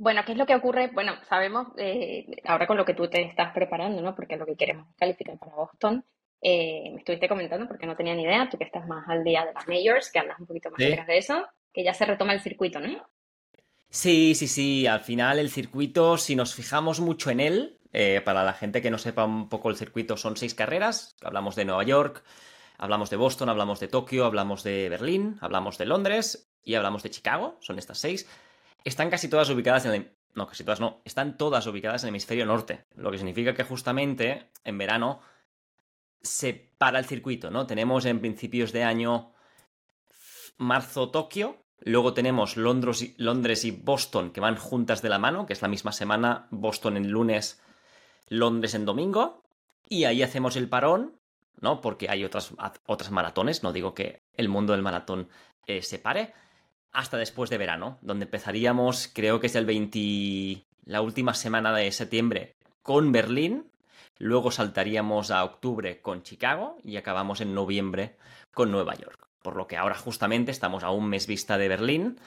Bueno, 0.00 0.22
¿qué 0.24 0.32
es 0.32 0.38
lo 0.38 0.46
que 0.46 0.54
ocurre? 0.54 0.88
Bueno, 0.94 1.12
sabemos 1.28 1.68
eh, 1.76 2.24
ahora 2.46 2.66
con 2.66 2.78
lo 2.78 2.86
que 2.86 2.94
tú 2.94 3.10
te 3.10 3.20
estás 3.20 3.52
preparando, 3.52 4.00
¿no? 4.00 4.14
Porque 4.14 4.38
lo 4.38 4.46
que 4.46 4.56
queremos 4.56 4.86
calificar 4.96 5.38
para 5.38 5.54
Boston. 5.54 6.02
Eh, 6.40 6.88
me 6.90 7.00
estuviste 7.00 7.28
comentando 7.28 7.68
porque 7.68 7.86
no 7.86 7.94
tenía 7.94 8.14
ni 8.14 8.22
idea, 8.22 8.48
tú 8.48 8.56
que 8.56 8.64
estás 8.64 8.88
más 8.88 9.06
al 9.10 9.22
día 9.22 9.44
de 9.44 9.52
las 9.52 9.68
majors, 9.68 10.10
que 10.10 10.20
andas 10.20 10.40
un 10.40 10.46
poquito 10.46 10.70
más 10.70 10.78
detrás 10.78 11.06
de 11.06 11.18
eso, 11.18 11.46
que 11.70 11.84
ya 11.84 11.92
se 11.92 12.06
retoma 12.06 12.32
el 12.32 12.40
circuito, 12.40 12.80
¿no? 12.80 13.06
Sí, 13.90 14.34
sí, 14.34 14.48
sí. 14.48 14.86
Al 14.86 15.00
final 15.00 15.38
el 15.38 15.50
circuito, 15.50 16.16
si 16.16 16.34
nos 16.34 16.54
fijamos 16.54 16.98
mucho 17.00 17.30
en 17.30 17.40
él, 17.40 17.78
eh, 17.92 18.22
para 18.24 18.42
la 18.42 18.54
gente 18.54 18.80
que 18.80 18.90
no 18.90 18.96
sepa 18.96 19.26
un 19.26 19.50
poco 19.50 19.68
el 19.68 19.76
circuito, 19.76 20.16
son 20.16 20.38
seis 20.38 20.54
carreras. 20.54 21.14
Hablamos 21.22 21.56
de 21.56 21.66
Nueva 21.66 21.84
York, 21.84 22.24
hablamos 22.78 23.10
de 23.10 23.16
Boston, 23.18 23.50
hablamos 23.50 23.80
de 23.80 23.88
Tokio, 23.88 24.24
hablamos 24.24 24.62
de 24.62 24.88
Berlín, 24.88 25.36
hablamos 25.42 25.76
de 25.76 25.84
Londres 25.84 26.50
y 26.64 26.76
hablamos 26.76 27.02
de 27.02 27.10
Chicago. 27.10 27.58
Son 27.60 27.78
estas 27.78 27.98
seis. 27.98 28.26
Están 28.84 29.10
casi 29.10 29.28
todas 29.28 29.50
ubicadas 29.50 29.86
en 29.86 29.94
el... 29.94 30.12
No, 30.34 30.46
casi 30.46 30.64
todas 30.64 30.80
no. 30.80 31.00
Están 31.04 31.36
todas 31.36 31.66
ubicadas 31.66 32.02
en 32.02 32.08
el 32.08 32.12
hemisferio 32.12 32.46
norte. 32.46 32.86
Lo 32.94 33.10
que 33.10 33.18
significa 33.18 33.54
que 33.54 33.64
justamente 33.64 34.50
en 34.64 34.78
verano 34.78 35.20
se 36.22 36.70
para 36.78 36.98
el 36.98 37.04
circuito, 37.04 37.50
¿no? 37.50 37.66
Tenemos 37.66 38.04
en 38.04 38.20
principios 38.20 38.72
de 38.72 38.84
año 38.84 39.32
marzo-Tokio, 40.58 41.64
luego 41.80 42.12
tenemos 42.12 42.56
Londres 42.56 43.02
y, 43.02 43.14
Londres 43.16 43.64
y 43.64 43.70
Boston 43.70 44.30
que 44.30 44.40
van 44.40 44.56
juntas 44.56 45.02
de 45.02 45.08
la 45.08 45.18
mano, 45.18 45.46
que 45.46 45.54
es 45.54 45.62
la 45.62 45.68
misma 45.68 45.92
semana, 45.92 46.46
Boston 46.50 46.96
en 46.96 47.10
lunes, 47.10 47.62
Londres 48.28 48.74
en 48.74 48.84
domingo, 48.84 49.42
y 49.88 50.04
ahí 50.04 50.22
hacemos 50.22 50.56
el 50.56 50.68
parón, 50.68 51.18
¿no? 51.60 51.80
Porque 51.80 52.10
hay 52.10 52.24
otras, 52.24 52.54
otras 52.86 53.10
maratones, 53.10 53.62
no 53.62 53.72
digo 53.72 53.94
que 53.94 54.22
el 54.34 54.48
mundo 54.48 54.72
del 54.72 54.82
maratón 54.82 55.28
eh, 55.66 55.82
se 55.82 55.98
pare, 55.98 56.34
hasta 56.92 57.16
después 57.16 57.50
de 57.50 57.58
verano, 57.58 57.98
donde 58.02 58.24
empezaríamos, 58.24 59.10
creo 59.14 59.40
que 59.40 59.46
es 59.46 59.54
el 59.54 59.66
20, 59.66 60.64
la 60.84 61.02
última 61.02 61.34
semana 61.34 61.74
de 61.74 61.90
septiembre 61.92 62.56
con 62.82 63.12
Berlín, 63.12 63.70
luego 64.18 64.50
saltaríamos 64.50 65.30
a 65.30 65.44
octubre 65.44 66.00
con 66.00 66.22
Chicago 66.22 66.76
y 66.82 66.96
acabamos 66.96 67.40
en 67.40 67.54
noviembre 67.54 68.16
con 68.52 68.70
Nueva 68.70 68.94
York. 68.94 69.28
Por 69.42 69.56
lo 69.56 69.66
que 69.66 69.76
ahora 69.76 69.94
justamente 69.94 70.50
estamos 70.50 70.84
a 70.84 70.90
un 70.90 71.08
mes 71.08 71.26
vista 71.26 71.58
de 71.58 71.68
Berlín 71.68 72.18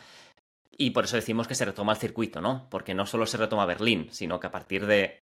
y 0.77 0.91
por 0.91 1.05
eso 1.05 1.15
decimos 1.15 1.47
que 1.47 1.55
se 1.55 1.65
retoma 1.65 1.93
el 1.93 1.99
circuito, 1.99 2.41
¿no? 2.41 2.67
Porque 2.69 2.93
no 2.93 3.05
solo 3.05 3.25
se 3.25 3.37
retoma 3.37 3.65
Berlín, 3.65 4.07
sino 4.11 4.39
que 4.39 4.47
a 4.47 4.51
partir 4.51 4.87
de 4.87 5.23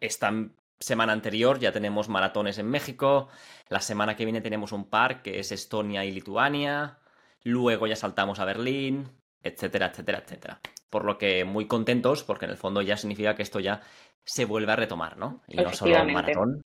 esta 0.00 0.32
semana 0.78 1.12
anterior 1.12 1.58
ya 1.58 1.72
tenemos 1.72 2.08
maratones 2.08 2.58
en 2.58 2.68
México, 2.68 3.28
la 3.68 3.80
semana 3.80 4.16
que 4.16 4.24
viene 4.24 4.42
tenemos 4.42 4.72
un 4.72 4.84
par 4.90 5.22
que 5.22 5.38
es 5.38 5.52
Estonia 5.52 6.04
y 6.04 6.10
Lituania, 6.10 6.98
luego 7.44 7.86
ya 7.86 7.96
saltamos 7.96 8.40
a 8.40 8.44
Berlín, 8.44 9.08
etcétera, 9.42 9.86
etcétera, 9.86 10.18
etcétera. 10.18 10.60
Por 10.90 11.04
lo 11.04 11.18
que 11.18 11.44
muy 11.44 11.66
contentos, 11.66 12.24
porque 12.24 12.46
en 12.46 12.52
el 12.52 12.56
fondo 12.56 12.82
ya 12.82 12.96
significa 12.96 13.34
que 13.34 13.42
esto 13.42 13.60
ya 13.60 13.82
se 14.24 14.44
vuelve 14.44 14.72
a 14.72 14.76
retomar, 14.76 15.16
¿no? 15.16 15.42
Y 15.46 15.56
no 15.56 15.72
solo 15.72 16.04
maratón, 16.04 16.62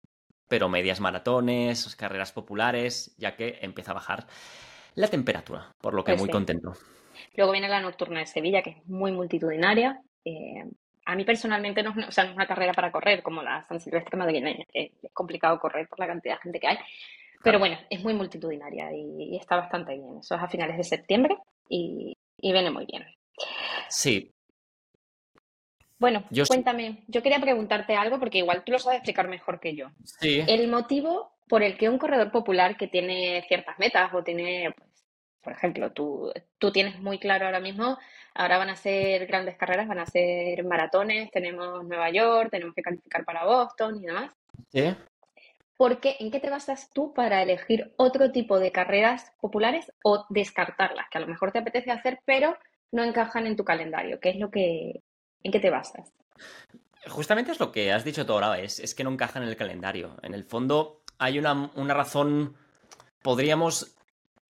pero 0.48 0.70
medias 0.70 1.00
maratones, 1.00 1.96
carreras 1.96 2.32
populares, 2.32 3.16
ya 3.18 3.36
que 3.36 3.60
empieza 3.62 3.92
a 3.92 3.96
bajar 3.96 4.28
la 4.96 5.08
temperatura, 5.08 5.74
por 5.82 5.94
lo 5.94 6.04
que 6.04 6.14
pues 6.14 6.22
muy 6.22 6.30
contento. 6.30 6.74
Luego 7.36 7.52
viene 7.52 7.68
la 7.68 7.82
nocturna 7.82 8.20
de 8.20 8.26
Sevilla, 8.26 8.62
que 8.62 8.72
es 8.72 8.88
muy 8.88 9.12
multitudinaria. 9.12 10.02
Eh, 10.24 10.64
a 11.06 11.16
mí 11.16 11.24
personalmente 11.24 11.84
no, 11.84 11.96
es 11.98 12.18
una 12.18 12.48
carrera 12.48 12.74
para 12.74 12.92
correr 12.92 13.24
como 13.24 13.42
la 13.42 13.66
San 13.68 13.80
Silvestre 13.80 14.18
madrileña, 14.18 14.66
que 14.72 14.92
es 15.02 15.14
complicado 15.14 15.60
correr 15.60 15.88
por 15.88 16.00
la 16.00 16.08
cantidad 16.08 16.36
de 16.36 16.42
gente 16.42 16.60
que 16.60 16.68
hay. 16.68 16.78
Pero 17.44 17.60
bueno, 17.60 17.77
es 17.89 18.03
muy 18.03 18.13
multitudinaria 18.13 18.91
y, 18.94 19.38
está 19.38 19.56
bastante 19.58 19.94
bien. 19.94 20.17
Eso 20.20 20.36
es 20.36 20.41
a 20.41 20.48
finales 20.48 20.77
de 20.77 20.84
septiembre 20.84 21.38
y, 21.70 22.15
viene 22.41 22.72
muy 22.72 22.86
bien. 22.86 23.06
Sí. 23.89 24.34
Bueno, 26.00 26.24
cuéntame, 26.48 27.03
yo 27.08 27.24
quería 27.24 27.39
preguntarte 27.39 27.96
algo 27.96 28.20
porque 28.20 28.39
igual 28.39 28.63
tú 28.63 28.72
lo 28.72 28.79
sabes 28.79 28.98
explicar 28.98 29.27
mejor 29.27 29.60
que 29.60 29.75
yo. 29.75 29.89
Sí. 30.20 30.44
El 30.48 30.67
motivo 30.67 31.38
por 31.48 31.63
el 31.63 31.77
que 31.77 31.89
un 31.89 31.98
corredor 31.98 32.32
popular 32.32 32.77
que 32.77 32.88
tiene 32.88 33.44
ciertas 33.48 33.79
metas 33.79 34.13
o 34.13 34.24
tiene, 34.24 34.74
pues, 34.77 34.89
por 35.41 35.53
ejemplo, 35.53 35.91
tú, 35.91 36.32
tú 36.58 36.72
tienes 36.72 37.00
muy 37.00 37.20
claro 37.20 37.46
ahora 37.46 37.60
mismo, 37.60 37.98
ahora 38.36 38.58
van 38.58 38.70
a 38.70 38.75
ser 38.75 39.25
grandes 39.25 39.58
carreras, 39.58 39.88
van 39.88 40.00
a 40.00 40.06
ser 40.06 40.63
maratones, 40.65 41.32
tenemos 41.32 41.84
Nueva 41.86 42.12
York, 42.12 42.50
tenemos 42.51 42.75
que 42.75 42.82
calificar 42.82 43.25
para 43.25 43.46
Boston 43.46 43.98
y 43.98 44.06
demás. 44.06 44.32
Sí. 44.70 44.96
¿Por 45.78 46.00
qué? 46.00 46.18
¿En 46.20 46.32
qué 46.32 46.40
te 46.40 46.50
basas 46.50 46.90
tú 46.92 47.14
para 47.14 47.44
elegir 47.44 47.94
otro 47.98 48.32
tipo 48.32 48.60
de 48.60 48.72
carreras 48.72 49.32
populares 49.40 49.92
o 50.04 50.26
descartarlas, 50.30 51.06
que 51.12 51.20
a 51.20 51.22
lo 51.22 51.28
mejor 51.28 51.52
te 51.52 51.60
apetece 51.60 51.92
hacer, 51.92 52.20
pero 52.26 52.58
no 52.92 53.04
encajan 53.04 53.46
en 53.46 53.56
tu 53.56 53.64
calendario? 53.64 54.20
¿Qué 54.20 54.30
es 54.32 54.38
lo 54.38 54.50
que, 54.50 55.04
en 55.44 55.52
qué 55.52 55.60
te 55.60 55.70
basas? 55.70 56.12
Justamente 57.08 57.52
es 57.52 57.60
lo 57.60 57.72
que 57.72 57.92
has 57.92 58.04
dicho 58.04 58.26
tú 58.26 58.34
ahora, 58.34 58.60
es, 58.60 58.80
es 58.80 58.96
que 58.96 59.04
no 59.04 59.12
encajan 59.12 59.44
en 59.44 59.50
el 59.50 59.56
calendario. 59.56 60.18
En 60.24 60.34
el 60.34 60.44
fondo 60.44 61.04
hay 61.20 61.38
una, 61.38 61.72
una 61.76 61.94
razón, 61.94 62.56
podríamos 63.22 63.96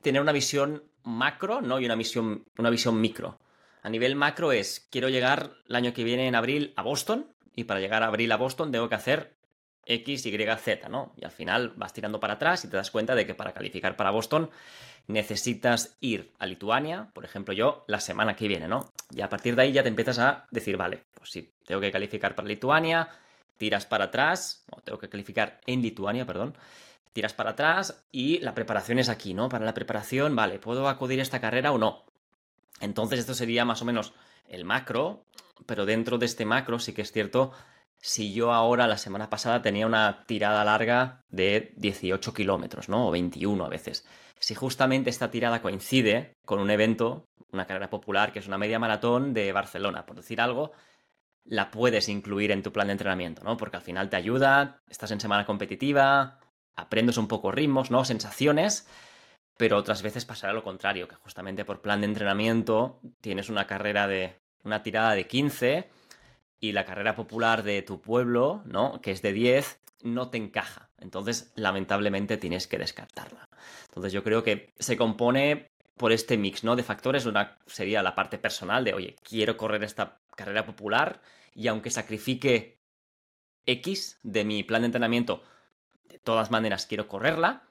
tener 0.03 0.23
una 0.23 0.33
visión 0.33 0.85
macro, 1.03 1.61
¿no? 1.61 1.81
Y 1.81 1.87
una 1.87 1.97
visión, 1.97 2.45
una 2.57 2.71
visión 2.71 3.01
micro. 3.01 3.39
A 3.83 3.89
nivel 3.89 4.15
macro 4.15 4.53
es, 4.53 4.87
quiero 4.91 5.09
llegar 5.09 5.51
el 5.69 5.77
año 5.77 5.93
que 5.93 6.05
viene 6.05 6.29
en 6.29 6.35
abril 6.37 6.73
a 6.77 6.83
Boston, 6.83 7.33
y 7.55 7.65
para 7.65 7.81
llegar 7.81 8.03
a 8.03 8.07
abril 8.07 8.31
a 8.33 8.37
Boston 8.37 8.71
tengo 8.71 8.89
que 8.89 8.95
hacer 8.95 9.36
X, 9.87 10.27
Y, 10.27 10.57
Z, 10.59 10.89
¿no? 10.89 11.13
Y 11.17 11.25
al 11.25 11.31
final 11.31 11.73
vas 11.77 11.93
tirando 11.93 12.21
para 12.21 12.35
atrás 12.35 12.65
y 12.65 12.69
te 12.69 12.77
das 12.77 12.91
cuenta 12.91 13.15
de 13.15 13.27
que 13.27 13.35
para 13.35 13.53
calificar 13.53 13.97
para 13.97 14.11
Boston 14.11 14.51
necesitas 15.07 15.97
ir 16.01 16.33
a 16.39 16.47
Lituania, 16.47 17.09
por 17.13 17.25
ejemplo 17.25 17.55
yo, 17.55 17.85
la 17.87 18.01
semana 18.01 18.35
que 18.35 18.49
viene, 18.49 18.69
¿no? 18.69 18.91
Y 19.15 19.21
a 19.21 19.29
partir 19.29 19.55
de 19.55 19.63
ahí 19.63 19.73
ya 19.73 19.83
te 19.83 19.89
empiezas 19.89 20.19
a 20.19 20.47
decir, 20.51 20.77
vale, 20.77 21.05
pues 21.15 21.31
sí, 21.31 21.53
tengo 21.65 21.81
que 21.81 21.93
calificar 21.93 22.35
para 22.35 22.49
Lituania, 22.49 23.09
tiras 23.57 23.87
para 23.87 24.07
atrás, 24.07 24.65
o 24.71 24.81
tengo 24.81 24.99
que 24.99 25.09
calificar 25.09 25.61
en 25.67 25.81
Lituania, 25.81 26.27
perdón, 26.27 26.57
tiras 27.13 27.33
para 27.33 27.51
atrás 27.51 28.05
y 28.13 28.41
la 28.41 28.55
preparación 28.55 28.99
es 28.99 29.09
aquí, 29.09 29.33
¿no? 29.33 29.49
Para 29.49 29.65
la 29.65 29.75
preparación, 29.75 30.35
vale, 30.35 30.59
¿puedo 30.59 30.89
acudir 30.89 31.21
a 31.21 31.23
esta 31.23 31.41
carrera 31.41 31.73
o 31.73 31.79
no? 31.79 32.05
Entonces 32.81 33.21
esto 33.21 33.35
sería 33.35 33.65
más 33.65 33.81
o 33.81 33.85
menos 33.85 34.13
el 34.49 34.65
macro, 34.65 35.25
pero 35.65 35.87
dentro 35.87 36.19
de 36.19 36.27
este 36.27 36.45
macro 36.45 36.79
sí 36.79 36.93
que 36.93 37.03
es 37.03 37.13
cierto 37.13 37.53
si 38.01 38.33
yo 38.33 38.53
ahora 38.53 38.87
la 38.87 38.99
semana 38.99 39.31
pasada 39.31 39.63
tenía 39.63 39.87
una 39.87 40.25
tirada 40.27 40.65
larga 40.65 41.25
de 41.29 41.73
18 41.77 42.33
kilómetros, 42.35 42.89
¿no? 42.89 43.09
O 43.09 43.11
21 43.11 43.65
a 43.65 43.69
veces. 43.69 44.07
Si 44.39 44.55
justamente 44.55 45.11
esta 45.11 45.31
tirada 45.31 45.63
coincide 45.63 46.37
con 46.45 46.61
un 46.61 46.71
evento, 46.71 47.27
una 47.53 47.67
carrera 47.67 47.91
popular, 47.91 48.33
que 48.33 48.39
es 48.39 48.47
una 48.47 48.59
media 48.59 48.79
maratón 48.79 49.35
de 49.35 49.53
Barcelona, 49.53 50.07
por 50.07 50.17
decir 50.17 50.41
algo, 50.41 50.73
la 51.45 51.71
puedes 51.71 52.09
incluir 52.09 52.51
en 52.51 52.63
tu 52.63 52.73
plan 52.73 52.89
de 52.89 52.93
entrenamiento, 52.93 53.43
¿no? 53.45 53.57
Porque 53.57 53.77
al 53.77 53.83
final 53.83 54.11
te 54.11 54.17
ayuda, 54.17 54.83
estás 54.89 55.11
en 55.11 55.21
semana 55.21 55.47
competitiva, 55.47 56.41
aprendes 56.75 57.17
un 57.17 57.29
poco 57.29 57.53
ritmos, 57.53 57.91
¿no? 57.91 58.05
Sensaciones, 58.05 58.87
pero 59.57 59.79
otras 59.79 60.03
veces 60.03 60.25
pasará 60.25 60.53
lo 60.53 60.63
contrario, 60.63 61.09
que 61.09 61.15
justamente 61.17 61.65
por 61.65 61.81
plan 61.81 62.01
de 62.01 62.07
entrenamiento 62.07 63.01
tienes 63.21 63.49
una 63.49 63.67
carrera 63.67 64.07
de 64.07 64.37
una 64.65 64.83
tirada 64.83 65.15
de 65.15 65.27
15 65.27 65.89
y 66.61 66.73
la 66.73 66.85
carrera 66.85 67.15
popular 67.15 67.63
de 67.63 67.83
tu 67.83 68.01
pueblo, 68.01 68.63
¿no? 68.65 69.01
Que 69.01 69.11
es 69.11 69.23
de 69.23 69.33
10, 69.33 69.81
no 70.03 70.31
te 70.31 70.39
encaja. 70.39 70.91
Entonces, 70.99 71.53
lamentablemente, 71.57 72.37
tienes 72.37 72.67
que 72.67 72.79
descartarla. 72.79 73.49
Entonces, 73.89 74.13
yo 74.13 74.23
creo 74.23 74.43
que 74.43 74.73
se 74.79 74.97
compone 74.97 75.71
por 75.97 76.13
este 76.13 76.37
mix, 76.37 76.65
¿no? 76.65 76.77
De 76.77 76.83
factores. 76.83 77.27
Una 77.27 77.59
sería 77.67 78.03
la 78.03 78.15
parte 78.15 78.39
personal 78.39 78.85
de, 78.85 78.95
oye, 78.95 79.17
quiero 79.23 79.57
correr 79.57 79.85
esta 79.85 80.21
carrera 80.37 80.65
popular 80.65 81.21
y 81.55 81.69
aunque 81.69 81.91
sacrifique 81.91 82.79
X 83.65 84.19
de 84.23 84.45
mi 84.45 84.63
plan 84.63 84.83
de 84.83 84.87
entrenamiento, 84.87 85.43
de 86.09 86.19
todas 86.19 86.51
maneras 86.51 86.87
quiero 86.87 87.09
correrla, 87.09 87.65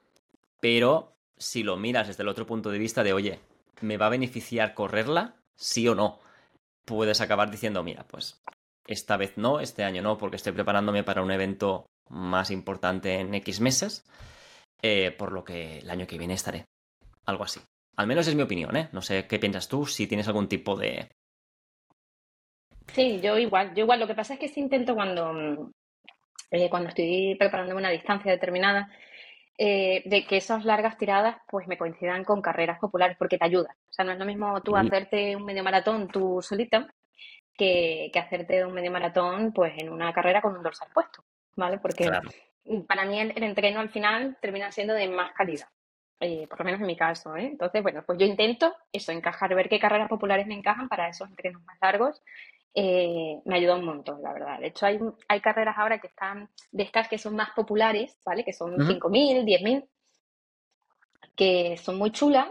pero 0.60 1.16
si 1.38 1.64
lo 1.64 1.78
miras 1.78 2.08
desde 2.08 2.24
el 2.24 2.30
otro 2.30 2.46
punto 2.46 2.72
de 2.72 2.80
vista 2.80 3.04
de, 3.04 3.14
oye, 3.14 3.40
¿me 3.82 3.98
va 3.98 4.08
a 4.08 4.10
beneficiar 4.10 4.74
correrla? 4.74 5.36
Sí 5.56 5.88
o 5.88 5.96
no. 5.96 6.20
Puedes 6.86 7.22
acabar 7.22 7.50
diciendo, 7.50 7.84
mira, 7.84 8.06
pues 8.08 8.42
esta 8.88 9.18
vez 9.18 9.38
no, 9.38 9.60
este 9.60 9.84
año 9.84 10.02
no, 10.02 10.18
porque 10.18 10.36
estoy 10.36 10.54
preparándome 10.54 11.04
para 11.04 11.22
un 11.22 11.32
evento 11.32 11.88
más 12.10 12.52
importante 12.52 13.20
en 13.20 13.34
X 13.36 13.60
meses, 13.62 14.06
eh, 14.82 15.12
por 15.12 15.32
lo 15.32 15.44
que 15.44 15.80
el 15.80 15.90
año 15.90 16.08
que 16.08 16.18
viene 16.18 16.34
estaré. 16.34 16.66
Algo 17.26 17.44
así. 17.44 17.60
Al 17.98 18.08
menos 18.08 18.28
es 18.28 18.36
mi 18.36 18.44
opinión, 18.44 18.76
¿eh? 18.76 18.90
No 18.92 19.02
sé 19.02 19.26
qué 19.28 19.40
piensas 19.40 19.68
tú, 19.68 19.86
si 19.86 20.08
tienes 20.08 20.28
algún 20.28 20.48
tipo 20.48 20.76
de... 20.76 21.10
Sí, 22.88 23.20
yo 23.22 23.38
igual. 23.38 23.74
Yo 23.74 23.84
igual. 23.84 24.00
Lo 24.00 24.08
que 24.08 24.16
pasa 24.16 24.36
es 24.36 24.40
que 24.40 24.48
sí 24.48 24.60
intento 24.60 24.94
cuando, 24.94 25.72
eh, 26.52 26.70
cuando 26.70 26.90
estoy 26.90 27.36
preparándome 27.40 27.80
una 27.80 27.90
distancia 27.90 28.32
determinada, 28.32 28.92
eh, 29.58 30.04
de 30.06 30.26
que 30.26 30.38
esas 30.38 30.66
largas 30.66 30.98
tiradas 30.98 31.38
pues 31.48 31.66
me 31.68 31.78
coincidan 31.78 32.26
con 32.26 32.42
carreras 32.42 32.78
populares 32.80 33.18
porque 33.18 33.38
te 33.38 33.46
ayuda. 33.46 33.76
O 33.90 33.94
sea, 33.94 34.06
no 34.06 34.12
es 34.12 34.20
lo 34.20 34.26
mismo 34.26 34.62
tú 34.62 34.76
hacerte 34.76 35.36
un 35.36 35.46
medio 35.46 35.64
maratón 35.64 36.10
tú 36.10 36.42
solito 36.42 36.86
que, 37.58 38.12
hacerte 38.16 38.66
un 38.66 38.74
medio 38.74 38.92
maratón 38.92 39.52
pues 39.54 39.74
en 39.78 39.90
una 39.90 40.14
carrera 40.14 40.42
con 40.42 40.56
un 40.56 40.64
dorsal 40.64 40.90
puesto, 40.94 41.24
¿vale? 41.56 41.80
Porque 41.80 42.10
para 42.88 43.06
mí 43.06 43.20
el, 43.20 43.44
entreno 43.44 43.80
al 43.80 43.90
final 43.90 44.38
termina 44.42 44.72
siendo 44.72 44.94
de 44.94 45.08
más 45.08 45.34
calidad. 45.34 45.68
Eh, 46.20 46.48
por 46.48 46.60
lo 46.60 46.66
menos 46.66 46.80
en 46.80 46.88
mi 46.88 46.96
caso, 46.96 47.36
¿eh? 47.36 47.46
Entonces, 47.46 47.84
bueno, 47.84 48.04
pues 48.06 48.18
yo 48.18 48.26
intento 48.26 48.74
eso, 48.92 49.12
encajar, 49.12 49.54
ver 49.54 49.68
qué 49.68 49.80
carreras 49.80 50.08
populares 50.08 50.48
me 50.48 50.56
encajan 50.56 50.88
para 50.88 51.10
esos 51.10 51.30
entrenos 51.30 51.62
más 51.64 51.78
largos. 51.82 52.22
Eh, 52.74 53.42
me 53.46 53.56
ayuda 53.56 53.76
un 53.76 53.86
montón, 53.86 54.22
la 54.22 54.34
verdad. 54.34 54.60
De 54.60 54.68
hecho, 54.68 54.86
hay, 54.86 55.00
hay 55.28 55.42
carreras 55.42 55.78
ahora 55.78 56.00
que 56.00 56.08
están, 56.08 56.50
de 56.72 56.84
estas 56.84 57.10
que 57.10 57.18
son 57.18 57.36
más 57.36 57.52
populares, 57.52 58.18
¿vale? 58.26 58.44
Que 58.46 58.54
son 58.54 58.76
5.000, 58.76 59.44
10.000, 59.44 59.88
que 61.36 61.78
son 61.78 61.98
muy 61.98 62.12
chulas 62.12 62.50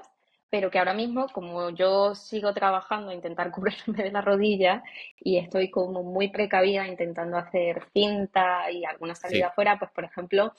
pero 0.51 0.71
que 0.71 0.79
ahora 0.79 0.95
mismo, 0.95 1.27
como 1.33 1.71
yo 1.71 2.15
sigo 2.15 2.53
trabajando 2.55 3.11
a 3.11 3.15
intentar 3.15 3.51
cubrirme 3.53 4.03
de 4.03 4.13
la 4.13 4.21
rodilla 4.21 4.83
y 5.19 5.39
estoy 5.39 5.71
como 5.71 6.03
muy 6.03 6.29
precavida 6.29 6.87
intentando 6.87 7.37
hacer 7.37 7.87
cinta 7.93 8.71
y 8.71 8.85
alguna 8.85 9.15
salida 9.15 9.49
afuera, 9.49 9.79
pues 9.79 9.91
por 9.91 10.05
ejemplo, 10.05 10.53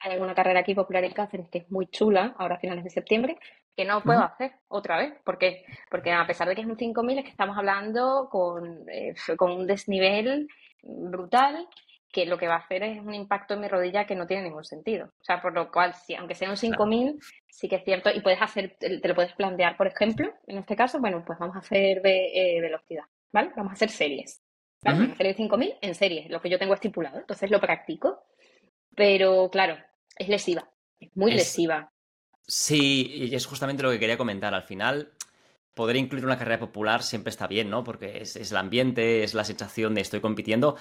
hay 0.00 0.12
alguna 0.12 0.34
carrera 0.34 0.60
aquí 0.60 0.74
popular 0.74 1.04
en 1.04 1.12
Cáceres 1.12 1.48
que 1.48 1.58
es 1.58 1.70
muy 1.70 1.86
chula, 1.86 2.34
ahora 2.38 2.56
a 2.56 2.58
finales 2.60 2.84
de 2.84 2.90
septiembre, 2.90 3.38
que 3.76 3.84
no 3.84 4.02
puedo 4.02 4.20
hacer 4.22 4.52
otra 4.68 4.98
vez. 4.98 5.14
¿Por 5.24 5.38
qué? 5.38 5.64
Porque 5.90 6.12
a 6.12 6.26
pesar 6.26 6.48
de 6.48 6.54
que 6.54 6.60
es 6.60 6.66
un 6.66 6.76
5.000, 6.76 7.18
es 7.18 7.24
que 7.24 7.30
estamos 7.30 7.56
hablando 7.56 8.28
con, 8.30 8.88
eh, 8.88 9.14
con 9.36 9.52
un 9.52 9.66
desnivel 9.66 10.48
brutal 10.82 11.66
que 12.14 12.26
lo 12.26 12.38
que 12.38 12.46
va 12.46 12.54
a 12.54 12.58
hacer 12.58 12.84
es 12.84 13.00
un 13.00 13.12
impacto 13.12 13.54
en 13.54 13.60
mi 13.60 13.68
rodilla 13.68 14.06
que 14.06 14.14
no 14.14 14.26
tiene 14.26 14.44
ningún 14.44 14.64
sentido. 14.64 15.06
O 15.20 15.24
sea, 15.24 15.42
por 15.42 15.52
lo 15.52 15.72
cual, 15.72 15.94
si, 15.94 16.14
aunque 16.14 16.36
sea 16.36 16.48
un 16.48 16.56
5000, 16.56 17.18
sí 17.48 17.68
que 17.68 17.76
es 17.76 17.84
cierto, 17.84 18.08
y 18.14 18.20
puedes 18.20 18.40
hacer, 18.40 18.76
te 18.78 19.08
lo 19.08 19.14
puedes 19.16 19.32
plantear, 19.32 19.76
por 19.76 19.88
ejemplo, 19.88 20.32
en 20.46 20.58
este 20.58 20.76
caso, 20.76 21.00
bueno, 21.00 21.24
pues 21.26 21.40
vamos 21.40 21.56
a 21.56 21.58
hacer 21.58 22.00
de, 22.02 22.56
eh, 22.56 22.60
velocidad, 22.60 23.02
¿vale? 23.32 23.50
Vamos 23.56 23.72
a 23.72 23.74
hacer 23.74 23.90
series. 23.90 24.40
Vamos 24.82 25.08
a 25.08 25.12
hacer 25.12 25.26
el 25.26 25.34
5000 25.34 25.74
en 25.80 25.94
series, 25.94 26.30
lo 26.30 26.40
que 26.40 26.50
yo 26.50 26.58
tengo 26.58 26.74
estipulado. 26.74 27.18
Entonces 27.18 27.50
lo 27.50 27.60
practico, 27.60 28.22
pero 28.94 29.50
claro, 29.50 29.76
es 30.16 30.28
lesiva, 30.28 30.70
es 31.00 31.16
muy 31.16 31.32
lesiva. 31.32 31.90
Sí, 32.46 33.10
y 33.12 33.34
es 33.34 33.46
justamente 33.46 33.82
lo 33.82 33.90
que 33.90 33.98
quería 33.98 34.18
comentar. 34.18 34.54
Al 34.54 34.62
final, 34.62 35.10
poder 35.72 35.96
incluir 35.96 36.24
una 36.24 36.38
carrera 36.38 36.60
popular 36.60 37.02
siempre 37.02 37.30
está 37.30 37.46
bien, 37.46 37.70
¿no? 37.70 37.82
Porque 37.82 38.18
es, 38.18 38.36
es 38.36 38.52
el 38.52 38.58
ambiente, 38.58 39.24
es 39.24 39.34
la 39.34 39.44
sensación 39.44 39.94
de 39.94 40.02
estoy 40.02 40.20
compitiendo, 40.20 40.76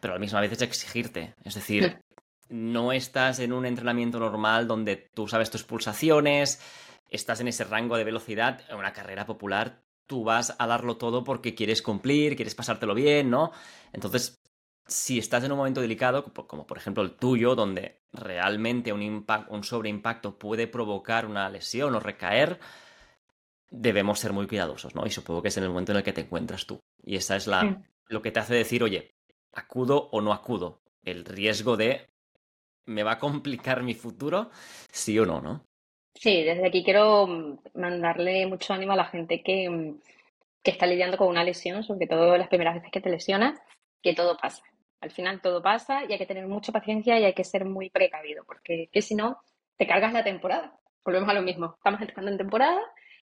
pero 0.00 0.14
a 0.14 0.16
la 0.16 0.20
misma 0.20 0.40
vez 0.40 0.52
es 0.52 0.62
exigirte. 0.62 1.34
Es 1.44 1.54
decir, 1.54 2.00
no 2.48 2.92
estás 2.92 3.38
en 3.38 3.52
un 3.52 3.66
entrenamiento 3.66 4.18
normal 4.18 4.66
donde 4.66 4.96
tú 4.96 5.28
sabes 5.28 5.50
tus 5.50 5.64
pulsaciones, 5.64 6.60
estás 7.08 7.40
en 7.40 7.48
ese 7.48 7.64
rango 7.64 7.96
de 7.96 8.04
velocidad, 8.04 8.62
en 8.68 8.76
una 8.76 8.92
carrera 8.92 9.26
popular 9.26 9.82
tú 10.10 10.24
vas 10.24 10.56
a 10.58 10.66
darlo 10.66 10.96
todo 10.96 11.22
porque 11.22 11.54
quieres 11.54 11.82
cumplir, 11.82 12.34
quieres 12.34 12.56
pasártelo 12.56 12.94
bien, 12.96 13.30
¿no? 13.30 13.52
Entonces, 13.92 14.42
si 14.84 15.20
estás 15.20 15.44
en 15.44 15.52
un 15.52 15.58
momento 15.58 15.80
delicado, 15.80 16.24
como 16.24 16.66
por 16.66 16.78
ejemplo 16.78 17.04
el 17.04 17.12
tuyo, 17.12 17.54
donde 17.54 18.02
realmente 18.12 18.92
un, 18.92 19.24
un 19.48 19.62
sobreimpacto 19.62 20.36
puede 20.36 20.66
provocar 20.66 21.26
una 21.26 21.48
lesión 21.48 21.94
o 21.94 22.00
recaer, 22.00 22.58
debemos 23.70 24.18
ser 24.18 24.32
muy 24.32 24.48
cuidadosos, 24.48 24.96
¿no? 24.96 25.06
Y 25.06 25.10
supongo 25.10 25.42
que 25.42 25.48
es 25.48 25.56
en 25.58 25.62
el 25.62 25.70
momento 25.70 25.92
en 25.92 25.98
el 25.98 26.02
que 26.02 26.12
te 26.12 26.22
encuentras 26.22 26.66
tú. 26.66 26.80
Y 27.04 27.14
esa 27.14 27.36
es 27.36 27.46
la, 27.46 27.80
lo 28.08 28.20
que 28.20 28.32
te 28.32 28.40
hace 28.40 28.54
decir, 28.54 28.82
oye, 28.82 29.14
acudo 29.52 30.08
o 30.12 30.20
no 30.20 30.32
acudo. 30.32 30.80
El 31.04 31.24
riesgo 31.24 31.76
de, 31.76 32.08
¿me 32.86 33.02
va 33.02 33.12
a 33.12 33.18
complicar 33.18 33.82
mi 33.82 33.94
futuro? 33.94 34.50
Sí 34.90 35.18
o 35.18 35.26
no, 35.26 35.40
¿no? 35.40 35.64
Sí, 36.14 36.42
desde 36.42 36.66
aquí 36.66 36.84
quiero 36.84 37.26
mm, 37.26 37.58
mandarle 37.74 38.46
mucho 38.46 38.74
ánimo 38.74 38.92
a 38.92 38.96
la 38.96 39.06
gente 39.06 39.42
que, 39.42 39.68
mm, 39.68 40.00
que 40.62 40.70
está 40.70 40.86
lidiando 40.86 41.16
con 41.16 41.28
una 41.28 41.44
lesión, 41.44 41.82
sobre 41.82 42.06
todo 42.06 42.36
las 42.36 42.48
primeras 42.48 42.74
veces 42.74 42.90
que 42.90 43.00
te 43.00 43.10
lesionas, 43.10 43.60
que 44.02 44.14
todo 44.14 44.36
pasa. 44.36 44.62
Al 45.00 45.10
final 45.10 45.40
todo 45.40 45.62
pasa 45.62 46.04
y 46.04 46.12
hay 46.12 46.18
que 46.18 46.26
tener 46.26 46.46
mucha 46.46 46.72
paciencia 46.72 47.18
y 47.18 47.24
hay 47.24 47.32
que 47.32 47.44
ser 47.44 47.64
muy 47.64 47.88
precavido, 47.90 48.44
porque 48.44 48.90
que 48.92 49.02
si 49.02 49.14
no, 49.14 49.38
te 49.76 49.86
cargas 49.86 50.12
la 50.12 50.24
temporada. 50.24 50.78
Volvemos 51.04 51.28
a 51.30 51.34
lo 51.34 51.42
mismo. 51.42 51.74
Estamos 51.78 52.02
entrando 52.02 52.30
en 52.30 52.36
temporada 52.36 52.80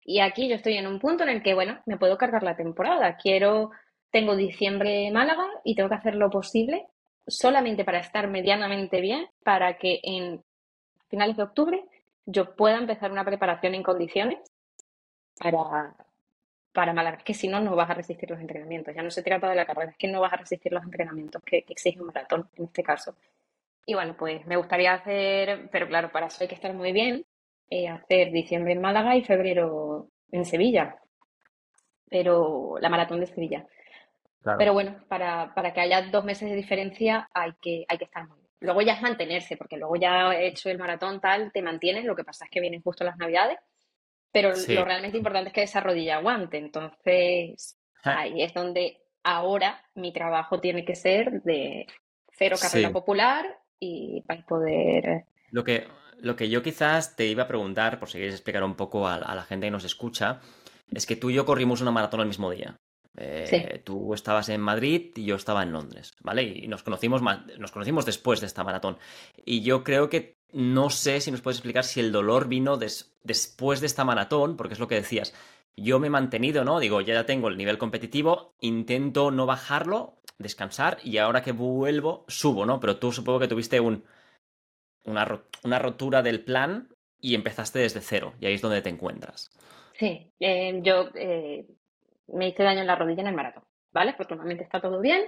y 0.06 0.20
aquí 0.20 0.48
yo 0.48 0.56
estoy 0.56 0.78
en 0.78 0.88
un 0.88 1.00
punto 1.00 1.24
en 1.24 1.30
el 1.30 1.44
que, 1.44 1.54
bueno, 1.54 1.82
me 1.86 1.98
puedo 1.98 2.18
cargar 2.18 2.44
la 2.44 2.56
temporada. 2.56 3.18
Quiero, 3.18 3.72
tengo 4.12 4.36
diciembre 4.36 5.12
Málaga 5.12 5.48
y 5.64 5.76
tengo 5.76 5.90
que 5.90 5.96
hacer 5.96 6.16
lo 6.16 6.30
posible 6.30 6.88
solamente 7.28 7.84
para 7.84 8.00
estar 8.00 8.28
medianamente 8.28 9.02
bien, 9.02 9.28
para 9.44 9.78
que 9.78 10.00
en 10.04 10.44
finales 11.10 11.38
de 11.38 11.44
octubre 11.44 11.84
yo 12.26 12.56
pueda 12.56 12.78
empezar 12.78 13.12
una 13.12 13.26
preparación 13.26 13.76
en 13.76 13.84
condiciones 13.84 14.40
para, 15.40 15.96
para 16.72 16.94
Málaga. 16.94 17.18
Es 17.18 17.24
que 17.24 17.34
si 17.34 17.48
no, 17.48 17.60
no 17.60 17.76
vas 17.76 17.90
a 17.90 17.96
resistir 17.96 18.30
los 18.30 18.40
entrenamientos. 18.40 18.94
Ya 18.96 19.04
no 19.04 19.12
se 19.12 19.24
trata 19.24 19.50
de 19.50 19.56
la 19.56 19.66
carrera, 19.66 19.92
es 19.92 19.98
que 19.98 20.08
no 20.08 20.22
vas 20.22 20.34
a 20.34 20.38
resistir 20.38 20.72
los 20.72 20.84
entrenamientos 20.84 21.42
que, 21.44 21.64
que 21.64 21.74
exige 21.74 22.00
un 22.00 22.08
maratón 22.08 22.50
en 22.56 22.66
este 22.66 22.84
caso. 22.84 23.16
Y 23.86 23.94
bueno, 23.94 24.16
pues 24.18 24.46
me 24.48 24.58
gustaría 24.58 24.94
hacer, 24.94 25.70
pero 25.72 25.88
claro, 25.88 26.12
para 26.12 26.28
eso 26.28 26.38
hay 26.42 26.48
que 26.48 26.56
estar 26.56 26.74
muy 26.74 26.92
bien, 26.92 27.26
eh, 27.70 27.88
hacer 27.88 28.32
diciembre 28.32 28.74
en 28.74 28.82
Málaga 28.82 29.16
y 29.16 29.24
febrero 29.24 30.10
en 30.32 30.46
Sevilla. 30.46 30.98
Pero 32.10 32.78
la 32.80 32.90
maratón 32.90 33.20
de 33.20 33.28
Sevilla. 33.28 33.66
Pero 34.58 34.74
bueno, 34.74 35.04
para, 35.08 35.54
para, 35.56 35.74
que 35.74 35.82
haya 35.82 36.04
dos 36.04 36.24
meses 36.24 36.50
de 36.50 36.56
diferencia 36.56 37.28
hay 37.34 37.52
que, 37.62 37.86
hay 37.88 37.98
que 37.98 38.06
estar 38.06 38.28
muy 38.28 38.38
bien. 38.38 38.50
Luego 38.60 38.82
ya 38.82 38.94
es 38.94 39.02
mantenerse, 39.02 39.58
porque 39.58 39.78
luego 39.78 39.96
ya 39.96 40.34
he 40.34 40.48
hecho 40.48 40.70
el 40.70 40.78
maratón 40.78 41.20
tal, 41.20 41.52
te 41.52 41.62
mantienes, 41.62 42.06
lo 42.06 42.16
que 42.16 42.24
pasa 42.24 42.46
es 42.46 42.52
que 42.52 42.62
vienen 42.62 42.82
justo 42.82 43.04
las 43.04 43.18
navidades, 43.18 43.58
pero 44.32 44.52
lo 44.68 44.86
realmente 44.86 45.18
importante 45.18 45.50
es 45.50 45.54
que 45.54 45.64
esa 45.64 45.80
rodilla 45.80 46.18
aguante. 46.18 46.58
Entonces, 46.58 47.80
ahí 48.04 48.44
es 48.44 48.54
donde 48.54 49.02
ahora 49.24 49.82
mi 49.96 50.14
trabajo 50.14 50.60
tiene 50.60 50.86
que 50.86 50.96
ser 50.96 51.42
de 51.44 51.88
cero 52.38 52.58
carrera 52.62 52.92
popular 52.92 53.46
y 53.80 54.22
para 54.28 54.46
poder... 54.46 55.26
Lo 55.52 55.64
que, 55.64 55.88
lo 56.20 56.36
que 56.36 56.50
yo 56.50 56.62
quizás 56.62 57.16
te 57.16 57.26
iba 57.26 57.44
a 57.44 57.48
preguntar, 57.48 58.00
por 58.00 58.10
si 58.10 58.18
quieres 58.18 58.36
explicar 58.36 58.64
un 58.64 58.76
poco 58.76 59.08
a, 59.08 59.20
la 59.20 59.44
gente 59.44 59.68
que 59.68 59.72
nos 59.72 59.86
escucha, 59.86 60.42
es 60.92 61.06
que 61.06 61.16
tú 61.16 61.30
y 61.30 61.36
yo 61.36 61.46
corrimos 61.46 61.82
una 61.82 61.92
maratón 61.92 62.22
el 62.22 62.28
mismo 62.28 62.52
día. 62.52 62.78
Eh, 63.18 63.82
tú 63.84 64.14
estabas 64.14 64.50
en 64.50 64.62
Madrid 64.62 65.12
y 65.16 65.26
yo 65.26 65.36
estaba 65.36 65.64
en 65.64 65.72
Londres, 65.72 66.14
¿vale? 66.22 66.44
Y 66.44 66.68
nos 66.68 66.84
conocimos, 66.84 67.22
nos 67.22 67.72
conocimos 67.72 68.06
después 68.06 68.42
de 68.42 68.48
esta 68.48 68.64
maratón. 68.64 68.98
Y 69.46 69.62
yo 69.62 69.84
creo 69.84 70.10
que 70.10 70.38
no 70.52 70.90
sé 70.90 71.22
si 71.22 71.32
nos 71.32 71.42
puedes 71.42 71.58
explicar 71.58 71.84
si 71.84 72.00
el 72.00 72.12
dolor 72.12 72.48
vino 72.48 72.78
después 72.78 73.82
de 73.82 73.88
esta 73.88 74.04
maratón, 74.04 74.58
porque 74.58 74.74
es 74.74 74.80
lo 74.80 74.88
que 74.88 74.96
decías. 74.96 75.34
Yo 75.78 76.00
me 76.00 76.08
he 76.08 76.10
mantenido, 76.10 76.64
¿no? 76.64 76.80
Digo, 76.80 77.02
ya 77.02 77.26
tengo 77.26 77.50
el 77.50 77.58
nivel 77.58 77.78
competitivo, 77.78 78.54
intento 78.62 79.32
no 79.32 79.46
bajarlo, 79.46 80.18
descansar 80.38 80.98
y 81.04 81.18
ahora 81.18 81.42
que 81.42 81.52
vuelvo, 81.52 82.26
subo, 82.28 82.66
¿no? 82.66 82.80
Pero 82.80 82.98
tú 82.98 83.12
supongo 83.12 83.40
que 83.40 83.48
tuviste 83.48 83.80
un, 83.80 84.06
una, 85.04 85.42
una 85.64 85.80
rotura 85.80 86.22
del 86.22 86.44
plan 86.44 86.90
y 87.20 87.36
empezaste 87.36 87.80
desde 87.80 88.02
cero 88.02 88.34
y 88.40 88.46
ahí 88.46 88.54
es 88.54 88.62
donde 88.62 88.82
te 88.82 88.90
encuentras. 88.90 89.52
Sí, 89.98 90.32
eh, 90.40 90.80
yo 90.84 91.10
eh, 91.16 91.66
me 92.28 92.48
hice 92.50 92.64
daño 92.64 92.82
en 92.82 92.88
la 92.88 92.96
rodilla 92.96 93.22
en 93.22 93.28
el 93.28 93.36
maratón, 93.36 93.64
¿vale? 93.92 94.12
Afortunadamente 94.12 94.64
está 94.64 94.82
todo 94.82 95.00
bien, 95.00 95.26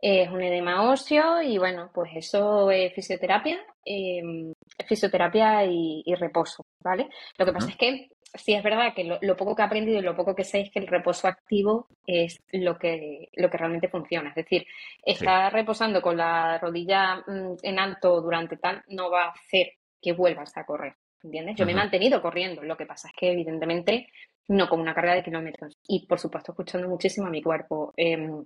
es 0.00 0.28
un 0.28 0.42
edema 0.42 0.90
óseo 0.90 1.40
y 1.40 1.56
bueno, 1.56 1.90
pues 1.94 2.10
eso 2.14 2.70
es 2.70 2.92
fisioterapia, 2.92 3.58
em, 3.84 4.52
fisioterapia 4.86 5.64
y, 5.64 6.02
reposo, 6.16 6.66
¿vale? 6.80 7.08
Lo 7.38 7.46
que 7.46 7.52
pasa 7.52 7.70
es 7.70 7.76
que 7.76 8.08
sí 8.34 8.52
es 8.52 8.62
verdad 8.62 8.92
que 8.94 9.04
lo, 9.04 9.36
poco 9.36 9.54
que 9.54 9.62
he 9.62 9.64
aprendido 9.64 9.98
y 9.98 10.02
lo 10.02 10.14
poco 10.14 10.34
que 10.34 10.44
sé 10.44 10.60
es 10.60 10.70
que 10.70 10.80
el 10.80 10.88
reposo 10.88 11.28
activo 11.28 11.88
es 12.06 12.42
lo 12.52 12.78
que, 12.78 13.28
lo 13.34 13.48
que 13.48 13.56
realmente 13.56 13.88
funciona. 13.88 14.30
Es 14.30 14.34
decir, 14.34 14.66
estar 15.04 15.52
reposando 15.52 16.02
con 16.02 16.16
la 16.16 16.58
rodilla 16.58 17.24
mm, 17.26 17.56
en 17.62 17.78
alto 17.78 18.20
durante 18.20 18.56
tal 18.56 18.82
no 18.88 19.10
va 19.10 19.26
a 19.26 19.30
hacer 19.30 19.72
que 20.02 20.12
vuelvas 20.12 20.54
a 20.56 20.66
correr. 20.66 20.96
¿Entiendes? 21.22 21.56
Yo 21.56 21.64
me 21.64 21.72
he 21.72 21.76
mantenido 21.76 22.20
corriendo. 22.20 22.62
Lo 22.62 22.76
que 22.76 22.84
pasa 22.84 23.08
es 23.08 23.14
que, 23.16 23.32
evidentemente, 23.32 24.08
no 24.48 24.68
con 24.68 24.80
una 24.80 24.94
carga 24.94 25.14
de 25.14 25.22
kilómetros. 25.22 25.78
Y, 25.88 26.06
por 26.06 26.18
supuesto, 26.18 26.52
escuchando 26.52 26.88
muchísimo 26.88 27.26
a 27.26 27.30
mi 27.30 27.42
cuerpo. 27.42 27.92
Em, 27.96 28.44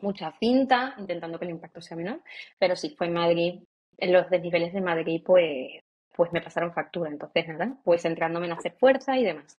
mucha 0.00 0.32
cinta, 0.38 0.94
intentando 0.98 1.38
que 1.38 1.44
el 1.44 1.52
impacto 1.52 1.80
sea 1.80 1.96
menor. 1.96 2.22
Pero 2.58 2.76
sí, 2.76 2.94
fue 2.96 3.06
en 3.06 3.12
Madrid, 3.14 3.62
en 3.98 4.12
los 4.12 4.28
desniveles 4.30 4.72
de 4.72 4.80
Madrid, 4.80 5.22
pues 5.24 5.82
pues 6.14 6.32
me 6.32 6.42
pasaron 6.42 6.72
factura. 6.72 7.10
Entonces, 7.10 7.48
nada, 7.48 7.76
pues 7.84 8.04
entrándome 8.04 8.46
en 8.46 8.52
hacer 8.52 8.72
fuerza 8.72 9.16
y 9.16 9.24
demás. 9.24 9.58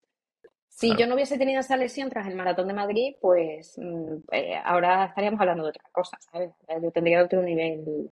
Si 0.69 0.95
yo 0.97 1.05
no 1.05 1.13
hubiese 1.13 1.37
tenido 1.37 1.59
esa 1.59 1.77
lesión 1.77 2.09
tras 2.09 2.27
el 2.27 2.35
maratón 2.35 2.67
de 2.67 2.73
Madrid, 2.73 3.15
pues 3.21 3.77
mm, 3.77 4.15
eh, 4.31 4.55
ahora 4.63 5.05
estaríamos 5.05 5.39
hablando 5.39 5.63
de 5.63 5.69
otra 5.69 5.83
cosa, 5.91 6.17
¿sabes? 6.19 6.51
Yo 6.81 6.91
tendría 6.91 7.23
otro 7.23 7.43
nivel, 7.43 8.11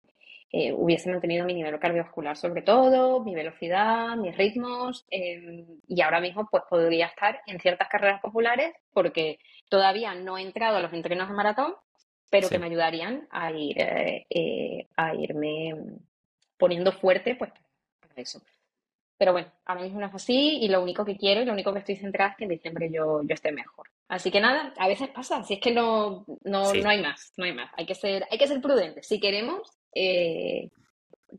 eh, 0.52 0.72
hubiese 0.72 1.10
mantenido 1.10 1.46
mi 1.46 1.54
nivel 1.54 1.78
cardiovascular 1.78 2.36
sobre 2.36 2.62
todo, 2.62 3.22
mi 3.22 3.34
velocidad, 3.34 4.16
mis 4.16 4.36
ritmos, 4.36 5.06
em, 5.10 5.64
y 5.86 6.00
ahora 6.02 6.20
mismo 6.20 6.48
pues 6.50 6.64
podría 6.68 7.06
estar 7.06 7.40
en 7.46 7.60
ciertas 7.60 7.88
carreras 7.88 8.20
populares 8.20 8.74
porque 8.92 9.38
todavía 9.68 10.14
no 10.14 10.36
he 10.38 10.42
entrado 10.42 10.78
a 10.78 10.80
los 10.80 10.92
entrenos 10.92 11.28
de 11.28 11.34
maratón, 11.34 11.74
pero 12.30 12.48
que 12.48 12.58
me 12.58 12.66
ayudarían 12.66 13.28
a 13.30 13.52
ir 13.52 13.76
eh, 13.78 14.88
a 14.96 15.14
irme 15.14 15.74
poniendo 16.58 16.92
fuerte 16.92 17.36
pues 17.36 17.52
eso. 18.16 18.42
Pero 19.16 19.32
bueno, 19.32 19.52
ahora 19.66 19.82
mismo 19.82 20.00
no 20.00 20.06
es 20.06 20.14
así 20.14 20.58
y 20.62 20.68
lo 20.68 20.82
único 20.82 21.04
que 21.04 21.16
quiero 21.16 21.42
y 21.42 21.44
lo 21.44 21.52
único 21.52 21.72
que 21.72 21.80
estoy 21.80 21.96
centrada 21.96 22.30
es 22.30 22.36
que 22.38 22.44
en 22.44 22.50
diciembre 22.50 22.90
yo, 22.90 23.22
yo 23.22 23.34
esté 23.34 23.52
mejor. 23.52 23.88
Así 24.08 24.30
que 24.30 24.40
nada, 24.40 24.72
a 24.76 24.88
veces 24.88 25.10
pasa, 25.10 25.44
si 25.44 25.54
es 25.54 25.60
que 25.60 25.72
no, 25.72 26.24
no, 26.42 26.72
no 26.72 26.88
hay 26.88 27.02
más, 27.02 27.32
no 27.36 27.44
hay 27.44 27.52
más. 27.52 27.70
Hay 27.76 27.86
que 27.86 27.94
ser, 27.94 28.26
hay 28.30 28.38
que 28.38 28.48
ser 28.48 28.60
prudentes. 28.60 29.06
Si 29.06 29.20
queremos 29.20 29.78
eh, 29.94 30.70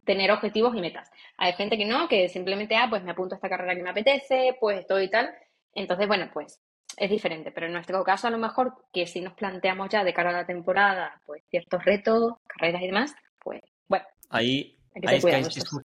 tener 0.05 0.31
objetivos 0.31 0.75
y 0.75 0.81
metas. 0.81 1.09
Hay 1.37 1.53
gente 1.53 1.77
que 1.77 1.85
no, 1.85 2.07
que 2.07 2.29
simplemente, 2.29 2.75
ah, 2.75 2.87
pues 2.89 3.03
me 3.03 3.11
apunto 3.11 3.35
a 3.35 3.37
esta 3.37 3.49
carrera 3.49 3.75
que 3.75 3.83
me 3.83 3.89
apetece, 3.89 4.57
pues 4.59 4.79
estoy 4.79 5.05
y 5.05 5.09
tal. 5.09 5.29
Entonces, 5.73 6.07
bueno, 6.07 6.29
pues 6.33 6.61
es 6.97 7.09
diferente. 7.09 7.51
Pero 7.51 7.67
en 7.67 7.73
nuestro 7.73 8.03
caso, 8.03 8.27
a 8.27 8.31
lo 8.31 8.37
mejor 8.37 8.85
que 8.91 9.05
si 9.05 9.21
nos 9.21 9.33
planteamos 9.33 9.89
ya 9.89 10.03
de 10.03 10.13
cara 10.13 10.29
a 10.29 10.33
la 10.33 10.45
temporada, 10.45 11.21
pues 11.25 11.43
ciertos 11.49 11.83
retos, 11.83 12.33
carreras 12.47 12.81
y 12.81 12.87
demás, 12.87 13.15
pues 13.39 13.61
bueno. 13.87 14.05
Ahí, 14.29 14.77
ahí 15.05 15.17
es, 15.17 15.81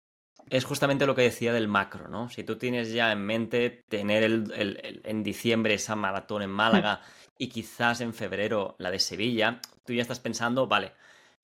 es 0.51 0.65
justamente 0.65 1.07
lo 1.07 1.15
que 1.15 1.23
decía 1.23 1.53
del 1.53 1.69
macro, 1.69 2.09
¿no? 2.09 2.29
Si 2.29 2.43
tú 2.43 2.59
tienes 2.59 2.93
ya 2.93 3.13
en 3.13 3.25
mente 3.25 3.85
tener 3.89 4.25
el, 4.25 5.01
en 5.05 5.23
diciembre 5.23 5.75
esa 5.75 5.95
maratón 5.95 6.43
en 6.43 6.51
Málaga 6.51 7.01
y 7.39 7.49
quizás 7.49 8.01
en 8.01 8.13
febrero 8.13 8.75
la 8.79 8.91
de 8.91 8.99
Sevilla, 8.99 9.61
tú 9.85 9.93
ya 9.93 10.03
estás 10.03 10.19
pensando, 10.19 10.67
vale, 10.67 10.93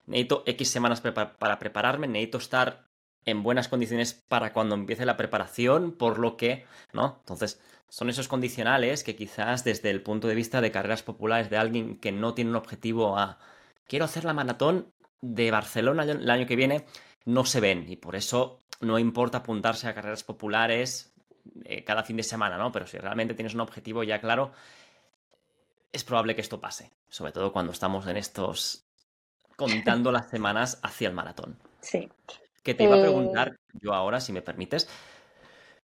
necesito 0.06 0.42
X 0.46 0.70
semanas 0.70 1.00
para 1.00 1.58
prepararme, 1.58 2.06
necesito 2.06 2.38
estar 2.38 2.86
en 3.24 3.42
buenas 3.42 3.68
condiciones 3.68 4.14
para 4.14 4.52
cuando 4.52 4.74
empiece 4.76 5.04
la 5.04 5.16
preparación, 5.16 5.92
por 5.92 6.18
lo 6.18 6.36
que, 6.36 6.64
¿no? 6.92 7.16
Entonces, 7.20 7.60
son 7.88 8.08
esos 8.08 8.28
condicionales 8.28 9.04
que 9.04 9.16
quizás 9.16 9.64
desde 9.64 9.90
el 9.90 10.02
punto 10.02 10.28
de 10.28 10.34
vista 10.34 10.60
de 10.60 10.70
carreras 10.70 11.02
populares 11.02 11.50
de 11.50 11.56
alguien 11.56 11.98
que 11.98 12.12
no 12.12 12.34
tiene 12.34 12.50
un 12.50 12.56
objetivo 12.56 13.18
a 13.18 13.38
quiero 13.86 14.04
hacer 14.04 14.24
la 14.24 14.32
maratón 14.32 14.92
de 15.20 15.50
Barcelona 15.50 16.04
el 16.04 16.30
año 16.30 16.46
que 16.46 16.56
viene, 16.56 16.86
no 17.24 17.44
se 17.44 17.60
ven 17.60 17.86
y 17.88 17.96
por 17.96 18.16
eso 18.16 18.62
no 18.80 18.98
importa 18.98 19.38
apuntarse 19.38 19.88
a 19.88 19.94
carreras 19.94 20.24
populares 20.24 21.14
eh, 21.64 21.84
cada 21.84 22.02
fin 22.02 22.16
de 22.16 22.22
semana, 22.22 22.58
¿no? 22.58 22.70
Pero 22.72 22.86
si 22.86 22.98
realmente 22.98 23.34
tienes 23.34 23.54
un 23.54 23.60
objetivo 23.60 24.02
ya 24.04 24.20
claro, 24.20 24.52
es 25.92 26.04
probable 26.04 26.34
que 26.34 26.42
esto 26.42 26.60
pase, 26.60 26.92
sobre 27.08 27.32
todo 27.32 27.52
cuando 27.52 27.72
estamos 27.72 28.06
en 28.06 28.16
estos 28.16 28.85
contando 29.56 30.12
las 30.12 30.28
semanas 30.28 30.80
hacia 30.82 31.08
el 31.08 31.14
maratón. 31.14 31.58
Sí. 31.80 32.08
Que 32.62 32.74
te 32.74 32.84
iba 32.84 32.96
a 32.96 32.98
eh, 32.98 33.02
preguntar 33.02 33.56
yo 33.80 33.94
ahora, 33.94 34.20
si 34.20 34.32
me 34.32 34.42
permites, 34.42 34.88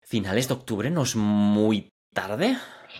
finales 0.00 0.48
de 0.48 0.54
octubre 0.54 0.90
no 0.90 1.02
es 1.02 1.16
muy 1.16 1.90
tarde. 2.12 2.56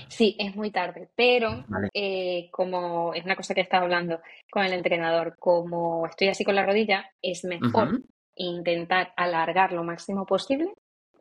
Sí, 0.08 0.36
es 0.38 0.54
muy 0.54 0.70
tarde, 0.70 1.08
pero 1.14 1.64
eh, 1.94 2.48
como 2.50 3.14
es 3.14 3.24
una 3.24 3.36
cosa 3.36 3.54
que 3.54 3.60
he 3.60 3.62
estado 3.62 3.84
hablando 3.84 4.20
con 4.50 4.64
el 4.64 4.72
entrenador, 4.72 5.36
como 5.38 6.06
estoy 6.06 6.28
así 6.28 6.44
con 6.44 6.54
la 6.54 6.66
rodilla, 6.66 7.10
es 7.22 7.44
mejor 7.44 8.02
intentar 8.34 9.14
alargar 9.16 9.72
lo 9.72 9.84
máximo 9.84 10.26
posible, 10.26 10.74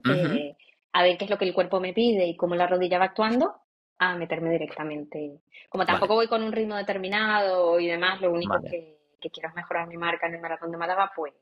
eh, 0.04 0.58
a 0.92 1.04
ver 1.04 1.18
qué 1.18 1.26
es 1.26 1.32
lo 1.32 1.38
que 1.38 1.46
el 1.46 1.54
cuerpo 1.54 1.80
me 1.80 1.94
pide 1.94 2.26
y 2.28 2.36
cómo 2.36 2.56
la 2.56 2.68
rodilla 2.68 3.00
va 3.00 3.06
actuando, 3.06 3.56
a 3.98 4.16
meterme 4.18 4.52
directamente. 4.52 5.40
Como 5.70 5.86
tampoco 5.86 6.16
voy 6.16 6.28
con 6.28 6.44
un 6.44 6.52
ritmo 6.52 6.76
determinado 6.76 7.80
y 7.80 7.88
demás, 7.88 8.20
lo 8.20 8.32
único 8.32 8.56
que, 8.62 8.95
quiero 9.20 9.50
es 9.50 9.56
mejorar 9.56 9.88
mi 9.88 9.98
marca 9.98 10.28
en 10.28 10.36
el 10.36 10.42
maratón 10.42 10.72
de 10.72 10.78
Málaga, 10.78 11.12
pues, 11.16 11.34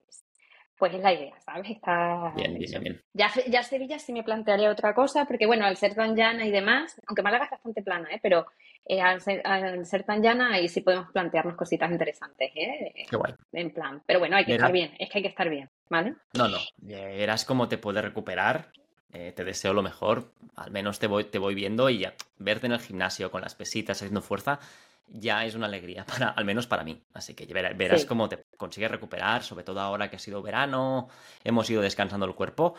pues 0.78 0.94
es 0.94 1.02
la 1.02 1.14
idea, 1.14 1.34
¿sabes? 1.40 1.70
Está... 1.70 2.34
Bien, 2.36 2.58
bien, 2.58 2.82
bien. 2.82 3.02
Ya, 3.14 3.32
ya 3.48 3.64
Sevilla 3.64 4.00
sí 4.00 4.12
me 4.12 4.24
plantearía 4.24 4.72
otra 4.72 4.94
cosa, 4.94 5.26
porque 5.26 5.46
bueno, 5.46 5.66
al 5.66 5.78
ser 5.78 5.96
tan 5.96 6.16
llana 6.16 6.46
y 6.46 6.52
demás, 6.52 7.00
aunque 7.08 7.22
Málaga 7.22 7.46
es 7.46 7.52
bastante 7.52 7.84
plana, 7.84 8.10
¿eh? 8.12 8.20
Pero 8.22 8.48
eh, 8.86 9.02
al, 9.02 9.22
ser, 9.22 10.04
tan 10.04 10.22
llana 10.22 10.54
ahí 10.54 10.68
sí 10.68 10.82
podemos 10.82 11.12
plantearnos 11.12 11.56
cositas 11.56 11.90
interesantes, 11.92 12.52
¿eh? 12.56 13.06
Qué 13.10 13.16
guay. 13.16 13.34
En 13.54 13.72
plan, 13.72 14.02
pero 14.06 14.20
bueno, 14.20 14.36
hay 14.36 14.46
que 14.46 14.56
estar 14.56 14.72
bien, 14.72 14.94
es 15.00 15.10
que 15.10 15.20
hay 15.20 15.24
que 15.24 15.30
estar 15.30 15.50
bien, 15.50 15.70
¿vale? 15.90 16.16
No, 16.34 16.48
no, 16.48 16.58
verás 16.78 17.46
cómo 17.46 17.70
te 17.70 17.78
puedes 17.78 18.04
recuperar, 18.04 18.72
eh, 19.14 19.32
te 19.32 19.44
deseo 19.44 19.74
lo 19.74 19.82
mejor, 19.82 20.32
al 20.56 20.72
menos 20.72 21.00
te 21.00 21.08
voy, 21.08 21.24
te 21.24 21.40
voy 21.40 21.56
viendo 21.56 21.90
y 21.90 22.00
ya, 22.00 22.14
verte 22.38 22.66
en 22.66 22.74
el 22.74 22.82
gimnasio 22.82 23.32
con 23.32 23.42
las 23.42 23.56
pesitas 23.56 24.02
haciendo 24.02 24.22
fuerza 24.22 24.60
ya 25.08 25.46
es 25.46 25.56
una 25.56 25.68
alegría, 25.68 26.06
para, 26.06 26.30
al 26.30 26.46
menos 26.46 26.68
para 26.68 26.84
mí. 26.84 27.02
Así 27.14 27.34
que 27.34 27.46
verás, 27.46 28.06
cómo 28.06 28.30
te 28.30 28.44
consigues 28.58 28.92
recuperar, 28.92 29.44
sobre 29.44 29.64
todo 29.64 29.80
ahora 29.80 30.10
que 30.10 30.18
ha 30.18 30.20
sido 30.20 30.42
verano, 30.42 31.08
hemos 31.44 31.70
ido 31.70 31.82
descansando 31.82 32.26
el 32.26 32.36
cuerpo. 32.36 32.76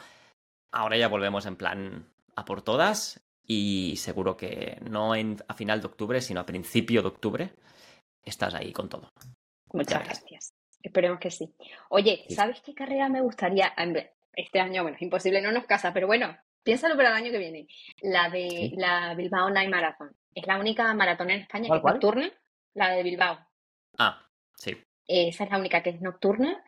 Ahora 0.73 0.97
ya 0.97 1.09
volvemos 1.09 1.47
en 1.47 1.57
plan 1.57 2.07
a 2.35 2.45
por 2.45 2.63
todas 2.63 3.21
y 3.47 3.95
seguro 3.97 4.37
que 4.37 4.79
no 4.91 5.15
en, 5.15 5.37
a 5.47 5.55
final 5.55 5.81
de 5.81 5.87
octubre, 5.87 6.21
sino 6.21 6.41
a 6.41 6.47
principio 6.47 7.03
de 7.03 7.09
octubre, 7.09 7.51
estás 8.25 8.55
ahí 8.55 8.73
con 8.73 8.89
todo. 8.89 9.09
Muchas 9.73 10.05
gracias. 10.05 10.55
Esperemos 10.83 11.19
que 11.19 11.31
sí. 11.31 11.55
Oye, 11.89 12.25
¿sabes 12.29 12.61
qué 12.61 12.75
carrera 12.75 13.09
me 13.09 13.23
gustaría? 13.23 13.73
Este 14.37 14.61
año, 14.61 14.83
bueno, 14.83 14.97
es 14.97 15.03
imposible, 15.03 15.41
no 15.41 15.53
nos 15.53 15.67
casa, 15.67 15.93
pero 15.93 16.07
bueno, 16.07 16.37
piénsalo 16.63 16.97
para 16.97 17.11
el 17.11 17.17
año 17.17 17.31
que 17.31 17.39
viene. 17.39 17.67
La 18.03 18.29
de 18.31 18.73
la 18.77 19.15
Bilbao 19.15 19.51
Night 19.51 19.71
Marathon. 19.71 20.11
Es 20.35 20.47
la 20.47 20.59
única 20.59 20.93
maratón 20.95 21.31
en 21.31 21.41
España 21.43 21.69
que 21.71 21.77
es 21.77 21.85
nocturna, 21.85 22.31
la 22.75 22.91
de 22.91 23.03
Bilbao. 23.03 23.39
Ah, 23.99 24.27
sí. 24.57 24.77
Esa 25.07 25.45
es 25.45 25.51
la 25.51 25.59
única 25.59 25.83
que 25.83 25.91
es 25.91 26.01
nocturna 26.01 26.63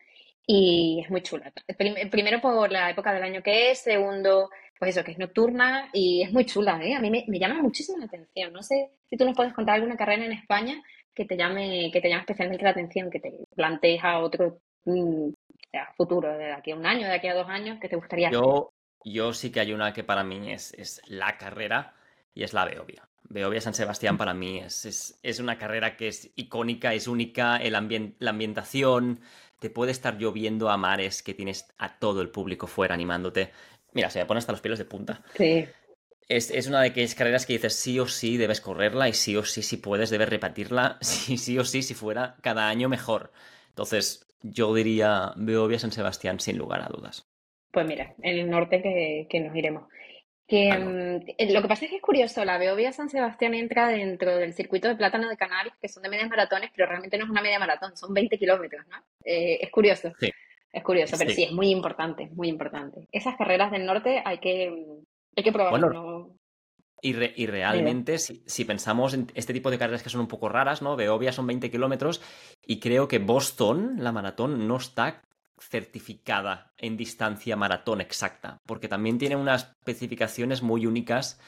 y 0.45 1.01
es 1.03 1.09
muy 1.09 1.21
chula. 1.21 1.51
Primero 1.77 2.39
por 2.39 2.71
la 2.71 2.89
época 2.89 3.13
del 3.13 3.23
año 3.23 3.43
que 3.43 3.71
es, 3.71 3.79
segundo, 3.79 4.49
pues 4.79 4.95
eso, 4.95 5.03
que 5.03 5.11
es 5.11 5.17
nocturna 5.17 5.89
y 5.91 6.23
es 6.23 6.31
muy 6.31 6.45
chula, 6.45 6.79
¿eh? 6.83 6.95
A 6.95 6.99
mí 6.99 7.09
me, 7.09 7.39
llama 7.39 7.61
muchísimo 7.61 7.97
la 7.97 8.05
atención. 8.05 8.53
No 8.53 8.63
sé 8.63 8.91
si 9.09 9.17
tú 9.17 9.25
nos 9.25 9.35
puedes 9.35 9.53
contar 9.53 9.75
alguna 9.75 9.97
carrera 9.97 10.25
en 10.25 10.31
España 10.31 10.81
que 11.13 11.25
te 11.25 11.35
llame, 11.35 11.89
que 11.91 11.99
te 11.99 12.09
llame 12.09 12.21
especialmente 12.21 12.63
la 12.63 12.69
atención, 12.69 13.09
que 13.09 13.19
te 13.19 13.33
plantees 13.55 14.03
a 14.03 14.19
otro 14.19 14.59
mm, 15.83 15.95
futuro, 15.95 16.37
de 16.37 16.51
aquí 16.51 16.71
a 16.71 16.75
un 16.75 16.85
año, 16.85 17.07
de 17.07 17.13
aquí 17.13 17.27
a 17.27 17.35
dos 17.35 17.47
años, 17.49 17.79
que 17.79 17.89
te 17.89 17.95
gustaría 17.95 18.31
yo, 18.31 18.71
Yo 19.03 19.33
sí 19.33 19.51
que 19.51 19.59
hay 19.59 19.73
una 19.73 19.93
que 19.93 20.03
para 20.03 20.23
mí 20.23 20.51
es, 20.51 20.73
es 20.73 21.01
la 21.07 21.37
carrera 21.37 21.93
y 22.33 22.43
es 22.43 22.53
la 22.53 22.65
Beovia. 22.65 23.07
Beovia 23.29 23.61
San 23.61 23.73
Sebastián 23.73 24.17
para 24.17 24.33
mí 24.33 24.59
es, 24.59 25.19
es, 25.21 25.39
una 25.39 25.57
carrera 25.57 25.97
que 25.97 26.07
es 26.07 26.31
icónica, 26.35 26.93
es 26.93 27.07
única, 27.07 27.57
el 27.57 27.73
la 28.19 28.29
ambientación, 28.29 29.19
te 29.59 29.69
puede 29.69 29.91
estar 29.91 30.17
lloviendo 30.17 30.69
a 30.69 30.77
mares 30.77 31.23
que 31.23 31.33
tienes 31.33 31.67
a 31.77 31.99
todo 31.99 32.21
el 32.21 32.29
público 32.29 32.67
fuera 32.67 32.93
animándote. 32.93 33.51
Mira, 33.93 34.09
se 34.09 34.19
me 34.19 34.25
pone 34.25 34.37
hasta 34.37 34.51
los 34.51 34.61
pelos 34.61 34.79
de 34.79 34.85
punta. 34.85 35.21
Sí. 35.35 35.65
Es, 36.29 36.67
una 36.67 36.81
de 36.81 36.89
aquellas 36.89 37.15
carreras 37.15 37.45
que 37.45 37.53
dices 37.53 37.75
sí 37.75 37.99
o 37.99 38.07
sí 38.07 38.35
debes 38.37 38.59
correrla 38.59 39.07
y 39.07 39.13
sí 39.13 39.35
o 39.37 39.43
sí 39.43 39.61
si 39.61 39.77
puedes 39.77 40.09
debes 40.09 40.29
repetirla, 40.29 40.97
sí, 41.01 41.37
sí 41.37 41.57
o 41.57 41.65
sí 41.65 41.81
si 41.81 41.93
fuera 41.93 42.35
cada 42.41 42.67
año 42.67 42.89
mejor. 42.89 43.31
Entonces 43.77 44.25
yo 44.41 44.73
diría 44.73 45.33
Beovia 45.35 45.77
San 45.77 45.91
Sebastián 45.91 46.39
sin 46.39 46.57
lugar 46.57 46.81
a 46.81 46.89
dudas. 46.89 47.29
Pues 47.71 47.85
mira, 47.85 48.15
en 48.23 48.39
el 48.39 48.49
norte 48.49 48.81
que, 48.81 49.27
que 49.29 49.39
nos 49.39 49.55
iremos. 49.55 49.83
Que, 50.47 50.71
mm, 50.71 51.53
lo 51.53 51.61
que 51.61 51.67
pasa 51.67 51.85
es 51.85 51.91
que 51.91 51.97
es 51.97 52.01
curioso, 52.01 52.43
la 52.43 52.57
Beovia 52.57 52.91
San 52.91 53.09
Sebastián 53.09 53.53
entra 53.53 53.89
dentro 53.89 54.35
del 54.35 54.53
circuito 54.53 54.87
de 54.87 54.95
Plátano 54.95 55.29
de 55.29 55.37
Canarias, 55.37 55.75
que 55.79 55.89
son 55.89 56.01
de 56.01 56.09
medias 56.09 56.27
maratones, 56.27 56.71
pero 56.75 56.87
realmente 56.87 57.19
no 57.19 57.25
es 57.25 57.29
una 57.29 57.43
media 57.43 57.59
maratón, 57.59 57.95
son 57.95 58.15
20 58.15 58.39
kilómetros, 58.39 58.87
¿no? 58.87 58.97
Eh, 59.23 59.59
es 59.61 59.69
curioso. 59.69 60.11
Sí. 60.19 60.31
Es 60.73 60.83
curioso, 60.83 61.15
pero 61.15 61.29
sí. 61.29 61.43
es 61.43 61.51
muy 61.51 61.69
importante, 61.69 62.29
muy 62.33 62.47
importante. 62.47 63.07
Esas 63.11 63.35
carreras 63.35 63.71
del 63.71 63.85
norte 63.85 64.23
hay 64.25 64.39
que, 64.39 64.85
hay 65.35 65.43
que 65.43 65.51
probarlas. 65.51 65.93
Y, 67.01 67.09
y, 67.11 67.45
realmente, 67.45 68.17
si, 68.17 68.41
si, 68.47 68.65
pensamos 68.65 69.13
en 69.13 69.31
este 69.35 69.53
tipo 69.53 69.69
de 69.69 69.77
carreras 69.77 70.01
que 70.01 70.09
son 70.09 70.21
un 70.21 70.27
poco 70.27 70.49
raras, 70.49 70.81
¿no? 70.81 70.95
Beovia 70.95 71.31
son 71.31 71.45
20 71.45 71.69
kilómetros 71.69 72.21
y 72.65 72.79
creo 72.79 73.07
que 73.07 73.19
Boston, 73.19 73.97
la 73.99 74.11
maratón, 74.11 74.67
no 74.67 74.77
está 74.77 75.21
certificada 75.59 76.71
en 76.77 76.97
distancia 76.97 77.55
maratón 77.55 78.01
exacta, 78.01 78.59
porque 78.65 78.87
también 78.87 79.17
tiene 79.17 79.35
unas 79.35 79.75
especificaciones 79.79 80.61
muy 80.61 80.85
únicas 80.85 81.39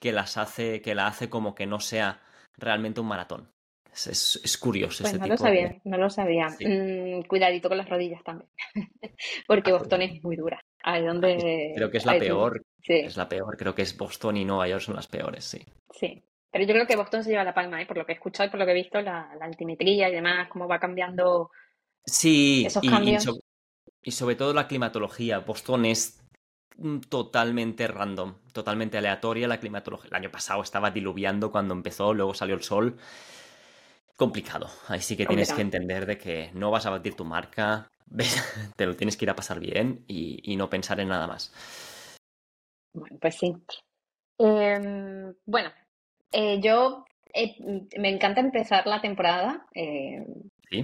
que 0.00 0.12
las 0.12 0.36
hace, 0.36 0.82
que 0.82 0.94
la 0.94 1.06
hace 1.06 1.30
como 1.30 1.54
que 1.54 1.66
no 1.66 1.80
sea 1.80 2.20
realmente 2.56 3.00
un 3.00 3.08
maratón. 3.08 3.50
Es, 3.94 4.58
curioso. 4.60 5.04
Pues 5.04 5.18
no, 5.18 5.26
lo 5.26 5.36
sabía, 5.36 5.80
no 5.84 5.96
lo 5.96 6.10
sabía, 6.10 6.48
mm, 6.48 7.22
cuidadito 7.28 7.68
con 7.68 7.78
las 7.78 7.88
rodillas 7.88 8.24
también, 8.24 8.50
porque 9.46 9.70
ah, 9.70 9.74
Boston 9.74 10.02
es 10.02 10.22
muy 10.24 10.34
dura. 10.34 10.60
Donde... 10.84 11.72
Creo 11.74 11.90
que 11.90 11.98
es 11.98 12.06
la 12.06 12.18
peor. 12.18 12.62
Es 12.82 13.16
la 13.16 13.28
peor. 13.28 13.56
Creo 13.56 13.74
que 13.74 13.82
es 13.82 13.96
Boston 13.96 14.36
y 14.36 14.44
Nueva 14.44 14.68
York 14.68 14.82
son 14.82 14.96
las 14.96 15.06
peores, 15.06 15.44
sí. 15.44 15.64
Sí. 15.90 16.22
Pero 16.50 16.66
yo 16.66 16.74
creo 16.74 16.86
que 16.86 16.96
Boston 16.96 17.24
se 17.24 17.30
lleva 17.30 17.42
la 17.42 17.54
palma, 17.54 17.82
¿eh? 17.82 17.86
por 17.86 17.96
lo 17.96 18.06
que 18.06 18.12
he 18.12 18.14
escuchado 18.14 18.46
y 18.46 18.50
por 18.50 18.60
lo 18.60 18.66
que 18.66 18.72
he 18.72 18.74
visto, 18.74 19.00
la, 19.00 19.32
altimetría 19.40 20.08
y 20.08 20.12
demás, 20.12 20.48
cómo 20.48 20.68
va 20.68 20.78
cambiando 20.78 21.50
Sí, 22.06 22.64
esos 22.66 22.82
cambios. 22.88 23.26
Y 24.02 24.10
sobre 24.10 24.36
todo 24.36 24.52
la 24.52 24.68
climatología. 24.68 25.38
Boston 25.40 25.86
es 25.86 26.20
totalmente 27.08 27.86
random, 27.86 28.34
totalmente 28.52 28.98
aleatoria 28.98 29.48
la 29.48 29.58
climatología. 29.58 30.10
El 30.10 30.16
año 30.16 30.30
pasado 30.30 30.62
estaba 30.62 30.90
diluviando 30.90 31.50
cuando 31.50 31.74
empezó, 31.74 32.12
luego 32.12 32.34
salió 32.34 32.54
el 32.54 32.62
sol. 32.62 32.96
Complicado. 34.16 34.68
Ahí 34.88 35.00
sí 35.00 35.16
que 35.16 35.26
tienes 35.26 35.52
que 35.52 35.62
entender 35.62 36.06
de 36.06 36.18
que 36.18 36.50
no 36.54 36.70
vas 36.70 36.86
a 36.86 36.90
batir 36.90 37.14
tu 37.14 37.24
marca, 37.24 37.90
te 38.76 38.86
lo 38.86 38.96
tienes 38.96 39.16
que 39.16 39.24
ir 39.24 39.30
a 39.30 39.36
pasar 39.36 39.60
bien 39.60 40.04
y, 40.06 40.56
no 40.56 40.70
pensar 40.70 41.00
en 41.00 41.08
nada 41.08 41.26
más. 41.26 41.52
Bueno, 42.92 43.18
pues 43.20 43.36
sí. 43.36 43.54
Em, 44.38 45.34
bueno, 45.46 45.70
eh, 46.30 46.60
yo 46.60 47.04
eh, 47.32 47.56
me 47.98 48.10
encanta 48.10 48.40
empezar 48.40 48.86
la 48.86 49.00
temporada 49.00 49.66
eh, 49.74 50.24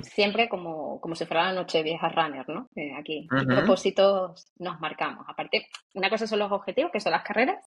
Siempre 0.03 0.49
como, 0.49 1.01
como 1.01 1.17
si 1.17 1.27
fuera 1.27 1.47
la 1.47 1.53
noche 1.53 1.83
vieja 1.83 2.09
runner, 2.11 2.49
¿no? 2.49 2.69
Eh, 2.77 2.93
aquí, 2.97 3.27
¿qué 3.29 3.45
propósitos 3.45 4.53
nos 4.57 4.79
marcamos? 4.79 5.27
Aparte, 5.27 5.67
una 5.95 6.09
cosa 6.09 6.29
son 6.29 6.39
los 6.39 6.53
objetivos, 6.53 6.93
que 6.93 7.01
son 7.01 7.11
las 7.11 7.25
carreras, 7.25 7.67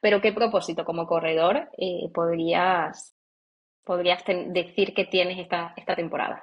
pero 0.00 0.20
¿qué 0.20 0.32
propósito 0.32 0.84
como 0.84 1.06
corredor 1.06 1.68
podrías, 2.12 3.14
podrías 3.84 4.24
decir 4.48 4.92
que 4.92 5.04
tienes 5.04 5.38
esta, 5.38 5.72
esta 5.76 5.94
temporada? 5.94 6.42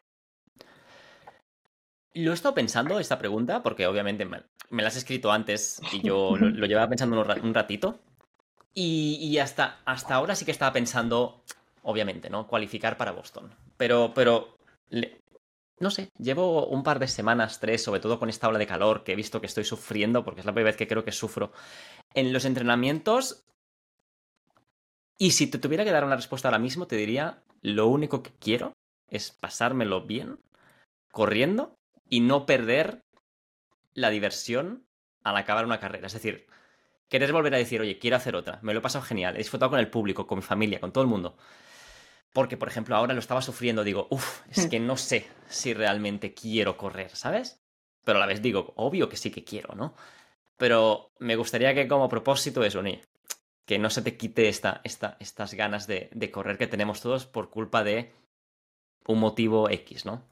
Lo 2.13 2.31
he 2.31 2.33
estado 2.33 2.55
pensando 2.55 2.99
esta 2.99 3.19
pregunta, 3.19 3.61
porque 3.61 3.87
obviamente 3.87 4.25
me, 4.25 4.43
la 4.71 4.87
has 4.87 4.95
escrito 4.95 5.31
antes 5.31 5.81
y 5.93 6.01
yo 6.01 6.35
lo, 6.37 6.65
llevaba 6.65 6.89
pensando 6.89 7.21
un 7.21 7.53
ratito. 7.53 7.99
Y, 8.73 9.17
y, 9.21 9.39
hasta, 9.39 9.79
hasta 9.85 10.15
ahora 10.15 10.35
sí 10.35 10.45
que 10.45 10.51
estaba 10.51 10.71
pensando, 10.71 11.43
obviamente, 11.83 12.29
¿no? 12.29 12.47
Cualificar 12.47 12.97
para 12.97 13.11
Boston. 13.11 13.53
Pero, 13.77 14.13
pero 14.13 14.57
no 15.79 15.91
sé, 15.91 16.11
llevo 16.17 16.67
un 16.67 16.83
par 16.83 16.99
de 16.99 17.07
semanas, 17.07 17.59
tres, 17.59 17.83
sobre 17.83 18.01
todo 18.01 18.19
con 18.19 18.29
esta 18.29 18.47
ola 18.47 18.59
de 18.59 18.67
calor 18.67 19.03
que 19.03 19.13
he 19.13 19.15
visto 19.15 19.39
que 19.39 19.47
estoy 19.47 19.63
sufriendo, 19.63 20.23
porque 20.23 20.41
es 20.41 20.45
la 20.45 20.53
primera 20.53 20.71
vez 20.71 20.77
que 20.77 20.87
creo 20.87 21.05
que 21.05 21.11
sufro 21.11 21.51
en 22.13 22.33
los 22.33 22.45
entrenamientos. 22.45 23.45
Y 25.17 25.31
si 25.31 25.47
te 25.47 25.57
tuviera 25.57 25.83
que 25.83 25.91
dar 25.91 26.03
una 26.03 26.15
respuesta 26.15 26.47
ahora 26.47 26.59
mismo, 26.59 26.87
te 26.87 26.95
diría, 26.95 27.43
lo 27.61 27.87
único 27.87 28.23
que 28.23 28.31
quiero 28.39 28.73
es 29.07 29.31
pasármelo 29.31 30.05
bien, 30.05 30.39
corriendo, 31.11 31.78
y 32.09 32.19
no 32.21 32.45
perder 32.45 33.05
la 33.93 34.09
diversión 34.09 34.85
al 35.23 35.37
acabar 35.37 35.65
una 35.65 35.79
carrera. 35.79 36.07
Es 36.07 36.13
decir, 36.13 36.47
querer 37.07 37.31
volver 37.31 37.53
a 37.53 37.57
decir, 37.57 37.81
oye, 37.81 37.99
quiero 37.99 38.17
hacer 38.17 38.35
otra, 38.35 38.59
me 38.61 38.73
lo 38.73 38.79
he 38.79 38.83
pasado 38.83 39.05
genial, 39.05 39.35
he 39.35 39.39
disfrutado 39.39 39.71
con 39.71 39.79
el 39.79 39.89
público, 39.89 40.27
con 40.27 40.39
mi 40.39 40.43
familia, 40.43 40.79
con 40.79 40.91
todo 40.91 41.03
el 41.03 41.09
mundo. 41.09 41.37
Porque, 42.33 42.57
por 42.57 42.67
ejemplo, 42.67 42.95
ahora 42.95 43.13
lo 43.13 43.19
estaba 43.19 43.41
sufriendo, 43.41 43.83
digo, 43.83 44.07
uff, 44.11 44.41
es 44.49 44.65
hmm. 44.65 44.69
que 44.69 44.79
no 44.79 44.97
sé 44.97 45.27
si 45.47 45.73
realmente 45.73 46.33
quiero 46.33 46.77
correr, 46.77 47.15
¿sabes? 47.15 47.61
Pero 48.03 48.17
a 48.17 48.21
la 48.21 48.27
vez 48.27 48.41
digo, 48.41 48.73
obvio 48.75 49.09
que 49.09 49.17
sí 49.17 49.31
que 49.31 49.43
quiero, 49.43 49.75
¿no? 49.75 49.95
Pero 50.57 51.11
me 51.19 51.35
gustaría 51.35 51.73
que 51.73 51.87
como 51.87 52.09
propósito 52.09 52.63
eso, 52.63 52.81
ni 52.81 53.01
que 53.65 53.77
no 53.77 53.91
se 53.91 54.01
te 54.01 54.17
quite 54.17 54.49
esta, 54.49 54.81
esta, 54.83 55.15
estas 55.19 55.53
ganas 55.53 55.85
de, 55.85 56.09
correr 56.31 56.57
que 56.57 56.65
tenemos 56.65 57.01
todos 57.01 57.27
por 57.27 57.51
culpa 57.51 57.83
de 57.83 58.11
un 59.05 59.19
motivo 59.19 59.69
X, 59.69 60.05
¿no? 60.05 60.27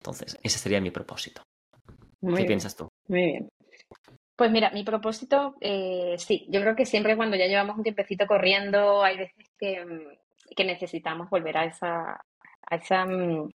Entonces, 0.00 0.38
ese 0.42 0.58
sería 0.58 0.80
mi 0.80 0.90
propósito. 0.90 1.42
¿Qué 2.20 2.44
piensas 2.44 2.74
tú? 2.76 2.88
Muy 3.08 3.22
bien. 3.22 3.48
Pues 4.36 4.50
mira, 4.50 4.70
mi 4.70 4.84
propósito, 4.84 5.54
eh, 5.60 6.14
sí, 6.18 6.46
yo 6.48 6.62
creo 6.62 6.74
que 6.74 6.86
siempre 6.86 7.16
cuando 7.16 7.36
ya 7.36 7.46
llevamos 7.46 7.76
un 7.76 7.82
tiempecito 7.82 8.26
corriendo, 8.26 9.02
hay 9.02 9.18
veces 9.18 9.46
que, 9.58 9.84
mm, 9.84 10.54
que 10.56 10.64
necesitamos 10.64 11.28
volver 11.28 11.58
a 11.58 11.64
esa, 11.66 12.12
a 12.12 12.76
esa 12.76 13.04
mm, 13.04 13.50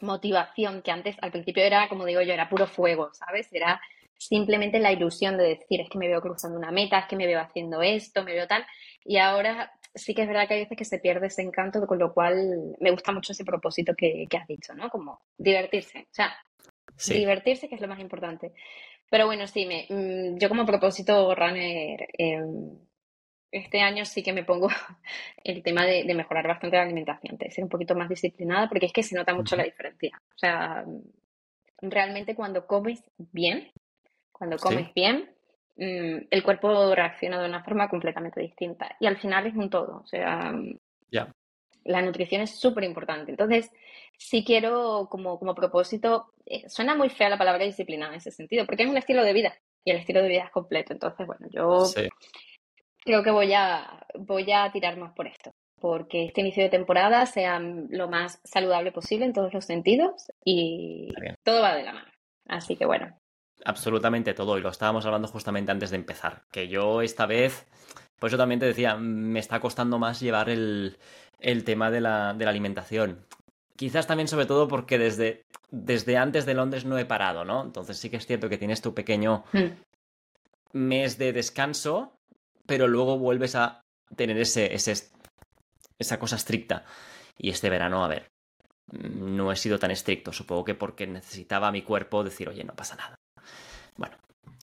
motivación 0.00 0.80
que 0.80 0.90
antes, 0.90 1.16
al 1.20 1.30
principio 1.30 1.62
era, 1.62 1.88
como 1.90 2.06
digo 2.06 2.22
yo, 2.22 2.32
era 2.32 2.48
puro 2.48 2.66
fuego, 2.66 3.10
¿sabes? 3.12 3.52
Era 3.52 3.80
simplemente 4.16 4.80
la 4.80 4.92
ilusión 4.92 5.36
de 5.36 5.44
decir, 5.44 5.82
es 5.82 5.90
que 5.90 5.98
me 5.98 6.08
veo 6.08 6.22
cruzando 6.22 6.58
una 6.58 6.70
meta, 6.70 7.00
es 7.00 7.06
que 7.06 7.16
me 7.16 7.26
veo 7.26 7.40
haciendo 7.40 7.82
esto, 7.82 8.24
me 8.24 8.32
veo 8.32 8.46
tal. 8.46 8.66
Y 9.04 9.18
ahora 9.18 9.72
sí 9.98 10.14
que 10.14 10.22
es 10.22 10.28
verdad 10.28 10.48
que 10.48 10.54
hay 10.54 10.60
veces 10.60 10.78
que 10.78 10.84
se 10.84 10.98
pierde 10.98 11.26
ese 11.26 11.42
encanto, 11.42 11.86
con 11.86 11.98
lo 11.98 12.12
cual 12.14 12.76
me 12.80 12.90
gusta 12.90 13.12
mucho 13.12 13.32
ese 13.32 13.44
propósito 13.44 13.94
que, 13.94 14.26
que 14.28 14.36
has 14.36 14.46
dicho, 14.46 14.74
¿no? 14.74 14.88
Como 14.88 15.20
divertirse. 15.36 16.00
O 16.10 16.14
sea, 16.14 16.34
divertirse, 17.06 17.68
que 17.68 17.74
es 17.74 17.80
lo 17.80 17.88
más 17.88 18.00
importante. 18.00 18.52
Pero 19.10 19.26
bueno, 19.26 19.46
sí, 19.46 19.66
me, 19.66 19.86
mm, 19.88 20.38
yo 20.38 20.48
como 20.48 20.66
propósito 20.66 21.34
runner, 21.34 22.08
em, 22.18 22.78
este 23.50 23.80
año 23.80 24.04
sí 24.04 24.22
que 24.22 24.32
me 24.32 24.44
pongo 24.44 24.68
el 25.44 25.62
tema 25.62 25.84
de, 25.86 26.04
mejorar 26.14 26.46
bastante 26.46 26.76
la 26.76 26.82
alimentación, 26.82 27.36
de 27.38 27.50
ser 27.50 27.64
un 27.64 27.70
poquito 27.70 27.94
más 27.94 28.08
disciplinada, 28.08 28.68
porque 28.68 28.86
es 28.86 28.92
que 28.92 29.02
se 29.02 29.16
nota 29.16 29.34
mucho 29.34 29.56
la 29.56 29.64
diferencia. 29.64 30.20
O 30.34 30.38
sea, 30.38 30.84
realmente 31.80 32.34
cuando 32.34 32.66
comes 32.66 33.02
bien, 33.16 33.70
cuando 34.32 34.56
comes 34.58 34.92
bien, 34.94 35.30
mm, 35.78 36.26
el 36.30 36.42
cuerpo 36.42 36.94
reacciona 36.94 37.40
de 37.40 37.48
una 37.48 37.64
forma 37.64 37.88
completamente 37.88 38.40
distinta. 38.40 38.96
Y 39.00 39.06
al 39.06 39.16
final 39.16 39.46
es 39.46 39.54
un 39.54 39.70
todo. 39.70 40.02
O 40.02 40.06
sea, 40.06 40.52
la 41.84 42.02
nutrición 42.02 42.42
es 42.42 42.50
súper 42.50 42.84
importante. 42.84 43.30
Entonces, 43.30 43.70
sí 44.18 44.44
quiero 44.44 45.08
como, 45.10 45.38
como 45.38 45.54
propósito, 45.54 46.32
eh, 46.44 46.68
suena 46.68 46.94
muy 46.94 47.08
fea 47.08 47.28
la 47.28 47.38
palabra 47.38 47.64
disciplina 47.64 48.08
en 48.08 48.14
ese 48.14 48.30
sentido, 48.30 48.66
porque 48.66 48.82
es 48.82 48.90
un 48.90 48.98
estilo 48.98 49.24
de 49.24 49.32
vida 49.32 49.54
y 49.84 49.90
el 49.90 49.98
estilo 49.98 50.22
de 50.22 50.28
vida 50.28 50.44
es 50.44 50.50
completo. 50.50 50.92
Entonces, 50.92 51.26
bueno, 51.26 51.46
yo 51.50 51.84
creo 53.04 53.22
que 53.22 53.30
voy 53.30 53.54
a, 53.54 54.04
voy 54.14 54.52
a 54.52 54.70
tirar 54.70 54.98
más 54.98 55.14
por 55.14 55.26
esto, 55.26 55.50
porque 55.80 56.26
este 56.26 56.42
inicio 56.42 56.62
de 56.62 56.68
temporada 56.68 57.24
sea 57.26 57.58
lo 57.58 58.08
más 58.08 58.40
saludable 58.44 58.92
posible 58.92 59.24
en 59.24 59.32
todos 59.32 59.54
los 59.54 59.64
sentidos 59.64 60.30
y 60.44 61.08
todo 61.42 61.62
va 61.62 61.74
de 61.74 61.84
la 61.84 61.94
mano. 61.94 62.10
Así 62.46 62.76
que 62.76 62.84
bueno. 62.84 63.18
Absolutamente 63.68 64.32
todo, 64.32 64.56
y 64.56 64.62
lo 64.62 64.70
estábamos 64.70 65.04
hablando 65.04 65.28
justamente 65.28 65.70
antes 65.70 65.90
de 65.90 65.96
empezar, 65.96 66.42
que 66.50 66.68
yo 66.68 67.02
esta 67.02 67.26
vez, 67.26 67.66
por 68.18 68.28
eso 68.28 68.38
también 68.38 68.58
te 68.58 68.64
decía, 68.64 68.96
me 68.96 69.38
está 69.38 69.60
costando 69.60 69.98
más 69.98 70.20
llevar 70.20 70.48
el, 70.48 70.96
el 71.38 71.64
tema 71.64 71.90
de 71.90 72.00
la, 72.00 72.32
de 72.32 72.46
la 72.46 72.50
alimentación. 72.50 73.26
Quizás 73.76 74.06
también 74.06 74.26
sobre 74.26 74.46
todo 74.46 74.68
porque 74.68 74.96
desde, 74.96 75.44
desde 75.70 76.16
antes 76.16 76.46
de 76.46 76.54
Londres 76.54 76.86
no 76.86 76.96
he 76.96 77.04
parado, 77.04 77.44
¿no? 77.44 77.62
Entonces 77.62 77.98
sí 77.98 78.08
que 78.08 78.16
es 78.16 78.26
cierto 78.26 78.48
que 78.48 78.56
tienes 78.56 78.80
tu 78.80 78.94
pequeño 78.94 79.44
hmm. 79.52 79.66
mes 80.72 81.18
de 81.18 81.34
descanso, 81.34 82.14
pero 82.64 82.88
luego 82.88 83.18
vuelves 83.18 83.54
a 83.54 83.82
tener 84.16 84.38
ese, 84.38 84.74
ese, 84.74 85.10
esa 85.98 86.18
cosa 86.18 86.36
estricta. 86.36 86.86
Y 87.36 87.50
este 87.50 87.68
verano, 87.68 88.02
a 88.02 88.08
ver, 88.08 88.30
no 88.92 89.52
he 89.52 89.56
sido 89.56 89.78
tan 89.78 89.90
estricto, 89.90 90.32
supongo 90.32 90.64
que 90.64 90.74
porque 90.74 91.06
necesitaba 91.06 91.70
mi 91.70 91.82
cuerpo 91.82 92.24
decir, 92.24 92.48
oye, 92.48 92.64
no 92.64 92.74
pasa 92.74 92.96
nada. 92.96 93.17
Bueno, 93.98 94.16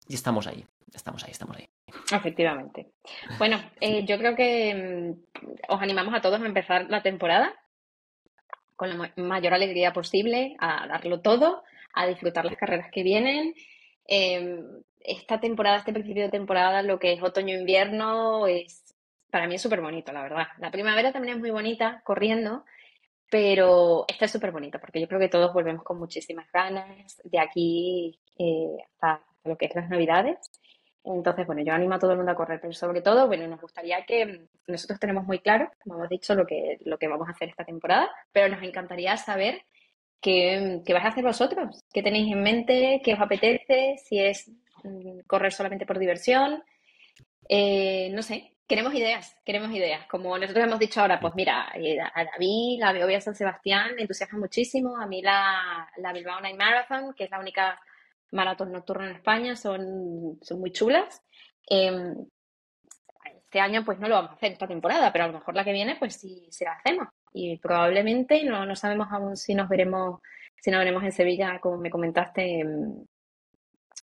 y 0.08 0.14
estamos 0.14 0.46
ahí, 0.46 0.64
estamos 0.94 1.24
ahí, 1.24 1.32
estamos 1.32 1.58
ahí. 1.58 1.68
Efectivamente. 2.12 2.92
Bueno, 3.40 3.60
eh, 3.80 4.06
yo 4.06 4.18
creo 4.20 4.36
que 4.36 4.76
mm, 4.76 5.42
os 5.70 5.82
animamos 5.82 6.14
a 6.14 6.22
todos 6.22 6.40
a 6.40 6.46
empezar 6.46 6.86
la 6.90 7.02
temporada 7.02 7.56
con 8.76 8.90
la 8.90 9.12
mayor 9.16 9.54
alegría 9.54 9.94
posible, 9.94 10.56
a 10.60 10.88
darlo 10.88 11.22
todo, 11.22 11.64
a 11.94 12.08
disfrutar 12.08 12.46
las 12.46 12.58
carreras 12.58 12.90
que 12.92 13.04
vienen. 13.04 13.54
Em, 14.06 14.64
esta 15.00 15.40
temporada, 15.40 15.78
este 15.78 15.94
principio 15.94 16.24
de 16.24 16.30
temporada, 16.30 16.82
lo 16.82 17.00
que 17.00 17.14
es 17.14 17.22
otoño-invierno, 17.22 18.48
es 18.48 18.84
para 19.32 19.48
mí 19.48 19.56
es 19.56 19.62
súper 19.62 19.82
bonito, 19.82 20.12
la 20.12 20.24
verdad. 20.24 20.48
La 20.60 20.72
primavera 20.72 21.14
también 21.14 21.36
es 21.36 21.40
muy 21.40 21.52
bonita, 21.52 22.02
corriendo, 22.04 22.66
pero 23.32 24.04
esta 24.10 24.26
es 24.26 24.32
súper 24.32 24.52
bonita 24.52 24.78
porque 24.78 25.00
yo 25.00 25.08
creo 25.08 25.22
que 25.22 25.30
todos 25.30 25.54
volvemos 25.54 25.84
con 25.86 25.98
muchísimas 25.98 26.52
ganas 26.52 27.18
de 27.24 27.40
aquí 27.40 28.20
eh, 28.38 28.76
hasta 29.00 29.24
lo 29.46 29.58
que 29.58 29.68
es 29.68 29.76
las 29.76 29.90
Navidades. 29.90 30.38
Entonces, 31.06 31.48
bueno, 31.48 31.64
yo 31.64 31.74
animo 31.74 31.96
a 31.96 32.00
todo 32.00 32.12
el 32.12 32.18
mundo 32.18 32.34
a 32.34 32.36
correr, 32.36 32.60
pero 32.60 32.74
sobre 32.74 33.02
todo, 33.02 33.28
bueno, 33.28 33.48
nos 33.48 33.62
gustaría 33.62 34.04
que 34.06 34.48
nosotros 34.68 35.00
tenemos 35.00 35.26
muy 35.26 35.40
claro, 35.40 35.72
como 35.82 35.96
hemos 35.96 36.10
dicho, 36.10 36.36
lo 36.36 36.46
que, 36.46 36.78
lo 36.84 36.98
que 36.98 37.08
vamos 37.08 37.30
a 37.30 37.32
hacer 37.32 37.48
esta 37.48 37.64
temporada, 37.64 38.10
pero 38.34 38.54
nos 38.54 38.62
encantaría 38.62 39.16
saber 39.16 39.64
qué, 40.20 40.82
qué 40.86 40.94
vais 40.94 41.06
a 41.06 41.10
hacer 41.10 41.24
vosotros, 41.24 41.86
qué 41.94 42.04
tenéis 42.04 42.34
en 42.34 42.44
mente, 42.44 43.02
qué 43.02 43.14
os 43.14 43.22
apetece, 43.22 43.96
si 44.04 44.20
es 44.20 44.52
mm, 44.84 45.22
correr 45.26 45.54
solamente 45.54 45.86
por 45.86 45.98
diversión, 46.00 46.62
eh, 47.48 48.10
no 48.12 48.22
sé, 48.24 48.52
queremos 48.72 48.94
ideas, 48.94 49.38
queremos 49.44 49.70
ideas. 49.72 50.08
Como 50.08 50.38
nosotros 50.38 50.66
hemos 50.66 50.80
dicho 50.80 51.02
ahora, 51.02 51.20
pues 51.20 51.36
mira, 51.36 51.74
eh, 51.76 52.00
a 52.00 52.24
David, 52.24 52.80
la 52.80 52.94
Beovia 52.94 53.20
San 53.20 53.36
Sebastián, 53.36 53.98
le 53.98 54.04
entusiasma 54.04 54.40
muchísimo, 54.40 54.96
a 54.96 55.06
mí 55.08 55.22
la, 55.22 55.90
la 55.98 56.14
Bilbao 56.14 56.40
Night 56.40 56.58
Marathon, 56.58 57.14
que 57.14 57.26
es 57.26 57.32
la 57.32 57.42
única 57.42 57.78
maratón 58.32 58.72
nocturno 58.72 59.04
en 59.06 59.18
España, 59.18 59.58
son, 59.58 60.40
son 60.42 60.62
muy 60.62 60.72
chulas. 60.72 61.22
Em, 61.68 62.16
este 63.26 63.60
año 63.60 63.84
pues 63.84 64.00
no 64.00 64.08
lo 64.08 64.16
vamos 64.16 64.32
a 64.32 64.36
hacer 64.36 64.54
esta 64.54 64.68
temporada, 64.68 65.12
pero 65.12 65.26
a 65.26 65.28
lo 65.28 65.34
mejor 65.34 65.54
la 65.54 65.66
que 65.66 65.74
viene 65.74 65.98
pues 66.00 66.16
sí, 66.16 66.48
se 66.50 66.64
la 66.64 66.72
hacemos. 66.72 67.10
Y 67.34 67.58
probablemente 67.58 68.42
no, 68.46 68.66
no 68.66 68.78
sabemos 68.78 69.10
aún 69.12 69.36
si 69.36 69.54
nos 69.54 69.68
veremos, 69.68 70.22
si 70.56 70.72
nos 70.72 70.80
veremos 70.80 71.04
en 71.04 71.12
Sevilla, 71.12 71.60
como 71.60 71.78
me 71.78 71.90
comentaste 71.90 72.62
em, 72.62 73.06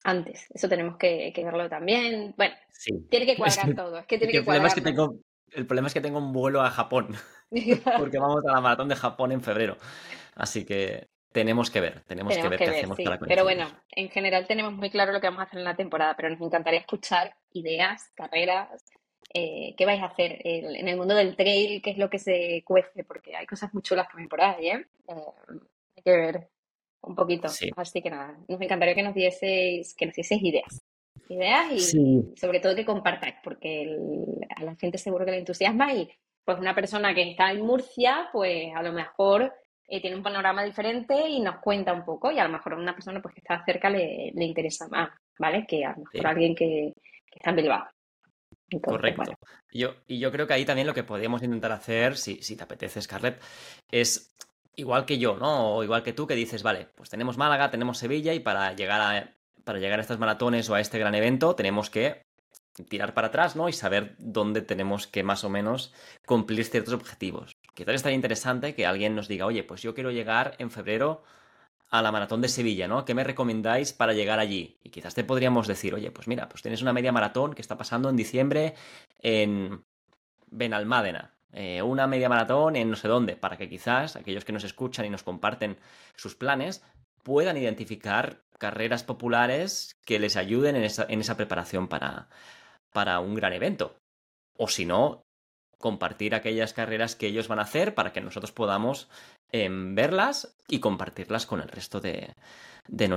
antes. 0.03 0.47
Eso 0.53 0.69
tenemos 0.69 0.97
que, 0.97 1.33
verlo 1.35 1.69
también. 1.69 2.33
Bueno, 2.37 2.55
tiene 3.09 3.25
que 3.25 3.37
cuadrar 3.37 3.75
todo. 3.75 3.99
Es 3.99 4.05
que 4.05 4.17
tiene 4.17 4.31
que, 4.31 4.39
el 4.39 4.45
Problema 4.45 4.67
es 4.67 4.75
que 4.75 4.81
tengo, 4.81 5.19
el 5.51 5.65
problema 5.65 5.87
es 5.87 5.93
que 5.93 6.01
tengo 6.01 6.19
un 6.19 6.33
vuelo 6.33 6.61
a 6.61 6.69
Japón, 6.69 7.15
porque 7.97 8.19
vamos 8.19 8.43
a 8.45 8.53
la 8.53 8.61
maratón 8.61 8.89
de 8.89 8.95
Japón 8.95 9.31
en 9.31 9.41
febrero. 9.41 9.77
Así 10.35 10.65
que 10.65 11.07
tenemos 11.31 11.71
que 11.71 11.81
ver, 11.81 12.01
tenemos, 12.01 12.35
que 12.35 12.47
ver 12.47 12.59
qué 12.59 12.69
hacemos 12.69 12.97
para 13.03 13.17
Pero 13.19 13.43
bueno, 13.43 13.67
en 13.91 14.09
general 14.09 14.45
tenemos 14.47 14.73
muy 14.73 14.89
claro 14.89 15.11
lo 15.11 15.19
que 15.19 15.27
vamos 15.27 15.41
a 15.41 15.43
hacer 15.43 15.59
en 15.59 15.65
la 15.65 15.75
temporada, 15.75 16.15
pero 16.15 16.29
nos 16.29 16.41
encantaría 16.41 16.79
escuchar 16.79 17.35
ideas, 17.53 18.11
carreras, 18.15 18.69
eh, 19.33 19.73
qué 19.75 19.85
vais 19.85 20.01
a 20.01 20.07
hacer 20.07 20.39
en 20.43 20.87
el 20.87 20.95
mundo 20.95 21.15
del 21.15 21.35
trail, 21.35 21.81
qué 21.81 21.89
es 21.91 21.97
lo 21.97 22.09
que 22.09 22.19
se 22.19 22.61
cuece, 22.63 23.03
porque 23.03 23.35
hay 23.35 23.47
cosas 23.47 23.73
muy 23.73 23.81
chulas 23.81 24.07
también 24.07 24.29
por 24.29 24.41
ahí, 24.41 24.69
¿eh? 24.69 24.87
eh 25.07 25.13
hay 25.97 26.03
que 26.03 26.11
ver 26.11 26.49
un 27.03 27.15
poquito. 27.15 27.47
Así 27.75 28.01
que 28.01 28.09
nada, 28.09 28.37
nos 28.47 28.61
encantaría 28.61 28.95
que 28.95 29.03
nos 29.03 29.13
dieseis, 29.13 29.95
que 29.95 30.05
nos 30.05 30.15
dieseis 30.15 30.41
ideas. 30.41 30.81
Ideas 31.29 31.93
y 31.93 32.33
sobre 32.35 32.59
todo 32.59 32.75
que 32.75 32.85
compartáis, 32.85 33.35
porque 33.43 33.95
a 34.55 34.63
la 34.63 34.75
gente 34.75 34.97
seguro 34.97 35.25
que 35.25 35.31
le 35.31 35.39
entusiasma 35.39 35.93
y 35.93 36.09
pues 36.43 36.59
una 36.59 36.75
persona 36.75 37.13
que 37.13 37.31
está 37.31 37.51
en 37.51 37.61
Murcia, 37.61 38.29
pues 38.31 38.73
a 38.75 38.83
lo 38.83 38.91
mejor 38.91 39.53
eh, 39.87 40.01
tiene 40.01 40.17
un 40.17 40.23
panorama 40.23 40.63
diferente 40.63 41.27
y 41.29 41.39
nos 41.39 41.57
cuenta 41.59 41.93
un 41.93 42.03
poco 42.03 42.31
y 42.31 42.39
a 42.39 42.43
lo 42.43 42.49
mejor 42.49 42.73
a 42.73 42.77
una 42.77 42.93
persona 42.93 43.21
pues, 43.21 43.35
que 43.35 43.41
está 43.41 43.63
cerca 43.63 43.89
le, 43.89 44.33
interesa 44.35 44.87
más, 44.89 45.09
¿vale? 45.39 45.65
Que 45.67 45.85
a 45.85 45.91
lo 45.91 46.03
mejor 46.03 46.27
alguien 46.27 46.55
que, 46.55 46.93
está 47.31 47.51
en 47.51 47.55
Bilbao. 47.55 47.87
Correcto. 48.81 49.23
Yo, 49.71 49.95
y 50.07 50.19
yo 50.19 50.31
creo 50.31 50.47
que 50.47 50.53
ahí 50.53 50.65
también 50.65 50.87
lo 50.87 50.93
que 50.93 51.03
podríamos 51.03 51.43
intentar 51.43 51.71
hacer, 51.71 52.17
si, 52.17 52.41
si 52.41 52.57
te 52.57 52.63
apetece, 52.63 53.01
Scarlett, 53.01 53.39
es 53.91 54.35
igual 54.75 55.05
que 55.05 55.17
yo, 55.17 55.35
¿no? 55.37 55.75
O 55.75 55.83
igual 55.83 56.03
que 56.03 56.13
tú, 56.13 56.27
que 56.27 56.35
dices, 56.35 56.63
vale, 56.63 56.87
pues 56.95 57.09
tenemos 57.09 57.37
Málaga, 57.37 57.71
tenemos 57.71 57.97
Sevilla 57.97 58.33
y 58.33 58.39
para 58.39 58.73
llegar 58.73 59.01
a, 59.01 59.33
para 59.63 59.79
llegar 59.79 59.99
a 59.99 60.01
estas 60.01 60.19
maratones 60.19 60.69
o 60.69 60.75
a 60.75 60.81
este 60.81 60.99
gran 60.99 61.15
evento 61.15 61.55
tenemos 61.55 61.89
que 61.89 62.25
tirar 62.89 63.13
para 63.13 63.27
atrás, 63.27 63.55
¿no? 63.55 63.69
Y 63.69 63.73
saber 63.73 64.15
dónde 64.17 64.61
tenemos 64.61 65.05
que 65.07 65.23
más 65.23 65.43
o 65.43 65.49
menos 65.49 65.93
cumplir 66.25 66.65
ciertos 66.65 66.93
objetivos. 66.93 67.55
Quizás 67.73 67.95
estaría 67.95 68.15
interesante 68.15 68.73
que 68.73 68.85
alguien 68.85 69.15
nos 69.15 69.27
diga, 69.27 69.45
oye, 69.45 69.63
pues 69.63 69.81
yo 69.81 69.93
quiero 69.93 70.11
llegar 70.11 70.55
en 70.57 70.71
febrero 70.71 71.23
a 71.89 72.01
la 72.01 72.11
maratón 72.11 72.41
de 72.41 72.49
Sevilla, 72.49 72.87
¿no? 72.87 73.05
¿Qué 73.05 73.13
me 73.13 73.23
recomendáis 73.23 73.93
para 73.93 74.13
llegar 74.13 74.39
allí? 74.39 74.79
Y 74.83 74.89
quizás 74.89 75.13
te 75.13 75.23
podríamos 75.23 75.67
decir, 75.67 75.93
oye, 75.93 76.09
pues 76.09 76.27
mira, 76.27 76.49
pues 76.49 76.63
tienes 76.63 76.81
una 76.81 76.93
media 76.93 77.11
maratón 77.11 77.53
que 77.53 77.61
está 77.61 77.77
pasando 77.77 78.09
en 78.09 78.15
diciembre 78.15 78.73
en 79.19 79.85
Benalmádena, 80.47 81.32
eh, 81.53 81.81
una 81.81 82.07
media 82.07 82.29
maratón 82.29 82.75
en 82.75 82.89
no 82.89 82.95
sé 82.95 83.07
dónde, 83.07 83.35
para 83.35 83.57
que 83.57 83.69
quizás 83.69 84.15
aquellos 84.15 84.43
que 84.43 84.53
nos 84.53 84.63
escuchan 84.63 85.05
y 85.05 85.09
nos 85.09 85.23
comparten 85.23 85.77
sus 86.15 86.35
planes 86.35 86.83
puedan 87.23 87.57
identificar 87.57 88.41
carreras 88.57 89.03
populares 89.03 89.95
que 90.05 90.19
les 90.19 90.35
ayuden 90.35 90.75
en 90.75 90.83
esa, 90.83 91.05
en 91.07 91.21
esa 91.21 91.37
preparación 91.37 91.87
para, 91.87 92.27
para 92.91 93.19
un 93.19 93.35
gran 93.35 93.53
evento. 93.53 93.95
O 94.57 94.67
si 94.67 94.85
no, 94.85 95.21
compartir 95.77 96.33
aquellas 96.33 96.73
carreras 96.73 97.15
que 97.15 97.27
ellos 97.27 97.47
van 97.47 97.59
a 97.59 97.63
hacer 97.63 97.93
para 97.93 98.13
que 98.13 98.21
nosotros 98.21 98.51
podamos 98.51 99.09
em, 99.51 99.95
verlas 99.95 100.55
y 100.67 100.79
compartirlas 100.79 101.45
con 101.45 101.61
el 101.61 101.67
resto 101.67 101.99
de, 101.99 102.33
de, 102.87 103.07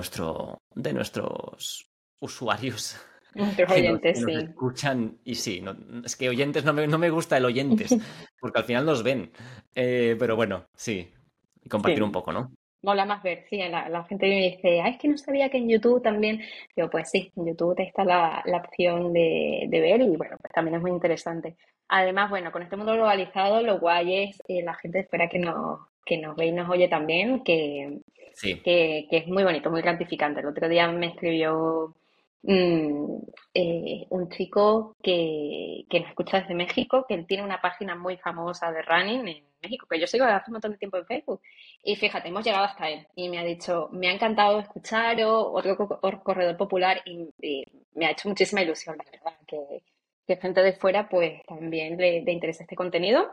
de 0.75 0.93
nuestros 0.93 1.89
usuarios. 2.21 2.97
Nuestros 3.37 3.71
oyentes, 3.71 4.25
sí. 4.25 4.33
escuchan 4.33 5.19
y 5.25 5.35
sí, 5.35 5.63
es 6.05 6.17
que 6.17 6.29
oyentes 6.29 6.65
no 6.65 6.73
me, 6.73 6.87
no 6.87 6.99
me, 6.99 7.11
gusta 7.11 7.37
el 7.37 7.45
oyentes, 7.45 7.95
porque 8.41 8.59
al 8.59 8.65
final 8.65 8.87
los 8.87 9.03
ven. 9.03 9.31
Eh, 9.75 10.17
pero 10.19 10.37
bueno, 10.37 10.67
sí, 10.75 11.11
compartir 11.69 12.03
un 12.03 12.13
poco, 12.13 12.33
¿no? 12.33 12.51
mola 12.87 13.05
más 13.05 13.23
ver, 13.23 13.45
sí, 13.51 13.59
la, 13.59 14.05
gente 14.05 14.29
me 14.29 14.51
dice, 14.51 14.81
ah, 14.81 14.89
es 14.89 14.99
que 14.99 15.09
no 15.09 15.19
sabía 15.19 15.49
que 15.51 15.59
en 15.59 15.69
YouTube 15.69 16.01
también, 16.03 16.41
yo 16.77 16.89
pues 16.89 17.11
sí, 17.11 17.33
en 17.37 17.47
YouTube 17.47 17.75
está 17.81 18.05
la, 18.05 18.43
la 18.47 18.59
opción 18.59 19.13
de, 19.13 19.69
ver 19.71 20.01
y 20.01 20.17
bueno, 20.17 20.37
pues 20.41 20.53
también 20.53 20.77
es 20.77 20.83
muy 20.83 20.93
interesante. 20.93 21.57
Además, 21.89 22.31
bueno, 22.31 22.53
con 22.53 22.63
este 22.63 22.77
mundo 22.77 22.93
globalizado, 22.93 23.61
lo 23.63 23.81
guay 23.81 24.29
es 24.29 24.43
eh, 24.49 24.63
la 24.63 24.75
gente 24.75 25.01
espera 25.01 25.29
que 25.29 25.41
nos, 25.41 25.81
que 26.05 26.19
nos 26.19 26.37
ve 26.37 26.47
y 26.47 26.53
nos 26.53 26.71
oye 26.71 26.87
también, 26.87 27.43
que, 27.43 27.99
que, 28.41 29.09
es 29.11 29.27
muy 29.27 29.43
bonito, 29.43 29.71
muy 29.71 29.83
gratificante. 29.83 30.41
El 30.41 30.47
otro 30.47 30.69
día 30.69 30.87
me 30.89 31.09
escribió 31.09 31.95
mm, 32.47 33.17
eh, 33.55 34.07
un 34.11 34.29
chico 34.29 34.97
que, 35.03 35.85
que 35.89 36.01
nos 36.01 36.11
escucha 36.11 36.41
desde 36.41 36.55
México, 36.55 37.05
que 37.09 37.17
tiene 37.25 37.45
una 37.45 37.61
página 37.61 37.95
muy 37.95 38.17
famosa 38.19 38.71
de 38.71 38.83
running 38.83 39.29
en 39.29 39.45
México, 39.63 39.87
que 39.91 39.99
yo 39.99 40.07
sigo 40.07 40.25
hace 40.25 40.51
un 40.51 40.55
montón 40.55 40.73
de 40.73 40.79
tiempo 40.79 40.99
en 40.99 41.07
Facebook. 41.07 41.41
Y 41.83 41.97
fíjate, 41.97 42.29
hemos 42.29 42.45
llegado 42.45 42.65
hasta 42.65 42.89
él 42.89 43.07
y 43.15 43.29
me 43.29 43.39
ha 43.39 43.45
dicho, 43.45 43.89
me 43.93 44.09
ha 44.09 44.13
encantado 44.13 44.61
escucharos, 44.61 45.47
otro 45.49 45.77
corredor 46.23 46.57
popular 46.57 47.03
y, 47.05 47.29
me 47.95 48.07
ha 48.07 48.11
hecho 48.11 48.29
muchísima 48.29 48.63
ilusión, 48.63 48.97
la 48.99 49.11
verdad, 49.11 49.39
que, 49.47 49.83
que 50.27 50.37
gente 50.37 50.63
de 50.63 50.75
fuera 50.75 51.09
pues 51.09 51.41
también 51.47 51.97
le, 51.97 52.31
interesa 52.31 52.65
este 52.65 52.77
contenido. 52.77 53.27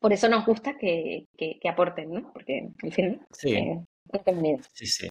Por 0.00 0.12
eso 0.12 0.28
nos 0.28 0.44
gusta 0.44 0.76
que, 0.76 1.26
que, 1.36 1.68
aporten, 1.68 2.10
¿no? 2.10 2.32
Porque, 2.32 2.70
en 2.82 2.92
fin, 2.92 3.20
sí. 3.30 3.54
Eh, 3.54 3.80
sí, 4.72 4.86
sí. 4.86 5.08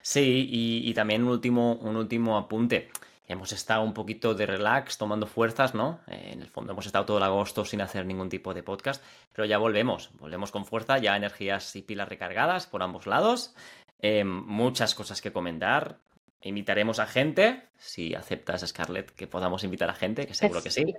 Sí, 0.00 0.48
y, 0.50 0.88
y, 0.88 0.94
también 0.94 1.22
un 1.22 1.30
último, 1.30 1.74
un 1.74 1.96
último 1.96 2.36
apunte. 2.36 2.88
Hemos 3.28 3.52
estado 3.52 3.82
un 3.82 3.92
poquito 3.92 4.34
de 4.34 4.46
relax, 4.46 4.98
tomando 4.98 5.26
fuerzas, 5.26 5.74
¿no? 5.74 6.00
Eh, 6.06 6.30
en 6.32 6.42
el 6.42 6.48
fondo 6.48 6.72
hemos 6.72 6.86
estado 6.86 7.06
todo 7.06 7.18
el 7.18 7.24
agosto 7.24 7.64
sin 7.64 7.80
hacer 7.80 8.06
ningún 8.06 8.28
tipo 8.28 8.54
de 8.54 8.62
podcast, 8.62 9.02
pero 9.32 9.46
ya 9.46 9.58
volvemos, 9.58 10.10
volvemos 10.18 10.52
con 10.52 10.64
fuerza, 10.64 10.98
ya 10.98 11.16
energías 11.16 11.74
y 11.74 11.82
pilas 11.82 12.08
recargadas 12.08 12.66
por 12.66 12.82
ambos 12.84 13.06
lados. 13.06 13.54
Eh, 14.00 14.22
muchas 14.22 14.94
cosas 14.94 15.20
que 15.20 15.32
comentar. 15.32 15.98
Invitaremos 16.42 17.00
a 17.00 17.06
gente, 17.06 17.64
si 17.76 18.14
aceptas, 18.14 18.64
Scarlett, 18.64 19.10
que 19.10 19.26
podamos 19.26 19.64
invitar 19.64 19.90
a 19.90 19.94
gente, 19.94 20.26
que 20.26 20.34
seguro 20.34 20.62
que 20.62 20.70
sí. 20.70 20.94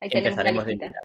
Empezaremos 0.00 0.66
a 0.66 0.70
invitar. 0.70 1.02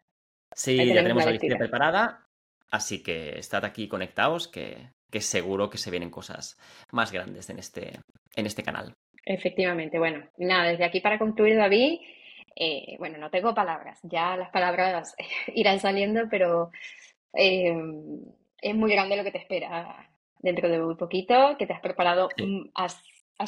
Sí, 0.52 0.76
ya 0.76 1.02
tenemos 1.02 1.24
la 1.24 1.30
lista 1.30 1.56
preparada, 1.56 2.26
así 2.70 3.02
que 3.02 3.38
estad 3.38 3.64
aquí 3.64 3.88
conectados, 3.88 4.48
que, 4.48 4.90
que 5.10 5.20
seguro 5.20 5.70
que 5.70 5.78
se 5.78 5.90
vienen 5.90 6.10
cosas 6.10 6.58
más 6.90 7.12
grandes 7.12 7.48
en 7.50 7.58
este, 7.58 8.00
en 8.34 8.46
este 8.46 8.62
canal. 8.62 8.94
Efectivamente, 9.24 9.98
bueno, 9.98 10.28
nada, 10.36 10.70
desde 10.70 10.84
aquí 10.84 11.00
para 11.00 11.18
concluir, 11.18 11.56
David, 11.56 12.00
eh, 12.56 12.96
bueno, 12.98 13.18
no 13.18 13.30
tengo 13.30 13.54
palabras, 13.54 13.98
ya 14.02 14.36
las 14.36 14.50
palabras 14.50 15.14
irán 15.54 15.80
saliendo, 15.80 16.22
pero 16.30 16.70
eh, 17.32 17.74
es 18.60 18.74
muy 18.74 18.92
grande 18.92 19.16
lo 19.16 19.24
que 19.24 19.32
te 19.32 19.38
espera 19.38 20.10
dentro 20.38 20.68
de 20.68 20.78
muy 20.78 20.94
poquito, 20.94 21.56
que 21.58 21.66
te 21.66 21.72
has 21.72 21.80
preparado, 21.80 22.28
has, 22.74 23.02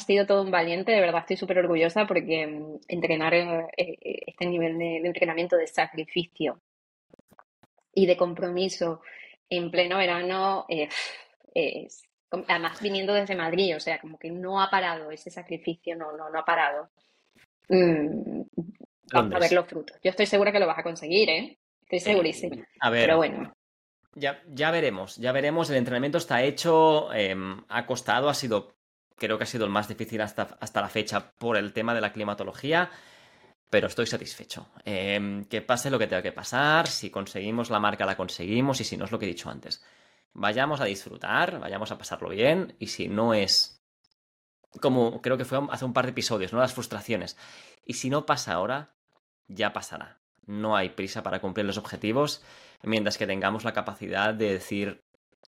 sido 0.05 0.25
todo 0.25 0.43
un 0.43 0.51
valiente, 0.51 0.91
de 0.91 1.01
verdad 1.01 1.21
estoy 1.21 1.37
súper 1.37 1.59
orgullosa 1.59 2.07
porque 2.07 2.47
mm, 2.47 2.79
entrenar 2.87 3.33
eh, 3.33 3.67
este 3.75 4.45
nivel 4.45 4.77
de, 4.77 4.97
entrenamiento 4.97 5.55
de 5.55 5.67
sacrificio 5.67 6.59
y 7.97 8.05
de 8.05 8.15
compromiso 8.15 9.01
en 9.49 9.71
pleno 9.71 9.97
verano 9.97 10.67
es 10.69 12.03
además 12.47 12.79
viniendo 12.79 13.11
desde 13.13 13.35
Madrid, 13.35 13.75
o 13.75 13.79
sea, 13.79 13.99
como 13.99 14.19
que 14.19 14.29
no 14.29 14.61
ha 14.61 14.69
parado 14.69 15.09
ese 15.09 15.31
sacrificio, 15.31 15.95
no, 15.95 16.15
no, 16.15 16.29
no 16.29 16.39
ha 16.39 16.45
parado. 16.45 16.89
Mm, 17.69 18.41
vamos 19.11 19.33
a 19.33 19.39
ver 19.39 19.51
los 19.51 19.65
frutos. 19.65 19.97
Yo 20.03 20.11
estoy 20.11 20.27
segura 20.27 20.51
que 20.51 20.59
lo 20.59 20.67
vas 20.67 20.77
a 20.77 20.83
conseguir, 20.83 21.27
¿eh? 21.29 21.57
Estoy 21.81 21.99
segurísima. 21.99 22.67
a 22.79 22.89
ver. 22.91 23.05
Pero 23.05 23.17
bueno. 23.17 23.55
Ya, 24.13 24.43
ya 24.47 24.69
veremos, 24.69 25.15
ya 25.15 25.31
veremos. 25.31 25.71
El 25.71 25.77
entrenamiento 25.77 26.19
está 26.19 26.43
hecho, 26.43 27.11
em, 27.13 27.63
ha 27.67 27.87
costado, 27.87 28.29
ha 28.29 28.35
sido, 28.35 28.75
creo 29.15 29.39
que 29.39 29.45
ha 29.45 29.47
sido 29.47 29.65
el 29.65 29.71
más 29.71 29.87
difícil 29.87 30.21
hasta, 30.21 30.55
hasta 30.59 30.81
la 30.81 30.89
fecha 30.89 31.31
por 31.39 31.57
el 31.57 31.73
tema 31.73 31.95
de 31.95 32.01
la 32.01 32.13
climatología 32.13 32.91
pero 33.69 33.87
estoy 33.87 34.07
satisfecho. 34.07 34.67
Em, 34.85 35.45
que 35.45 35.61
pase 35.61 35.89
lo 35.89 35.99
que 35.99 36.07
tenga 36.07 36.21
que 36.21 36.31
pasar, 36.31 36.87
si 36.87 37.09
conseguimos 37.09 37.69
la 37.69 37.79
marca 37.79 38.05
la 38.05 38.17
conseguimos 38.17 38.79
y 38.81 38.83
si 38.83 38.97
no 38.97 39.05
es 39.05 39.11
lo 39.11 39.19
que 39.19 39.25
he 39.25 39.29
dicho 39.29 39.49
antes 39.49 39.83
vayamos 40.37 40.79
a 40.81 40.85
disfrutar, 40.85 41.59
vayamos 41.59 41.91
a 41.91 41.97
pasarlo 41.97 42.29
bien 42.29 42.75
y 42.79 42.87
si 42.87 43.07
no 43.07 43.33
es 43.33 43.83
como 44.81 45.21
creo 45.21 45.37
que 45.37 45.45
fue 45.45 45.59
hace 45.71 45.85
un 45.85 45.93
par 45.93 46.05
de 46.05 46.11
episodios, 46.11 46.53
¿no? 46.53 46.59
Las 46.59 46.73
frustraciones. 46.73 47.37
Y 47.83 47.93
si 47.93 48.09
no 48.09 48.25
pasa 48.25 48.53
ahora, 48.53 48.93
ya 49.47 49.73
pasará. 49.73 50.19
No 50.45 50.75
hay 50.75 50.89
prisa 50.89 51.23
para 51.23 51.41
cumplir 51.41 51.65
los 51.65 51.77
objetivos, 51.77 52.43
mientras 52.83 53.17
que 53.17 53.25
tengamos 53.25 53.63
la 53.63 53.73
capacidad 53.73 54.33
de 54.33 54.53
decir 54.53 55.03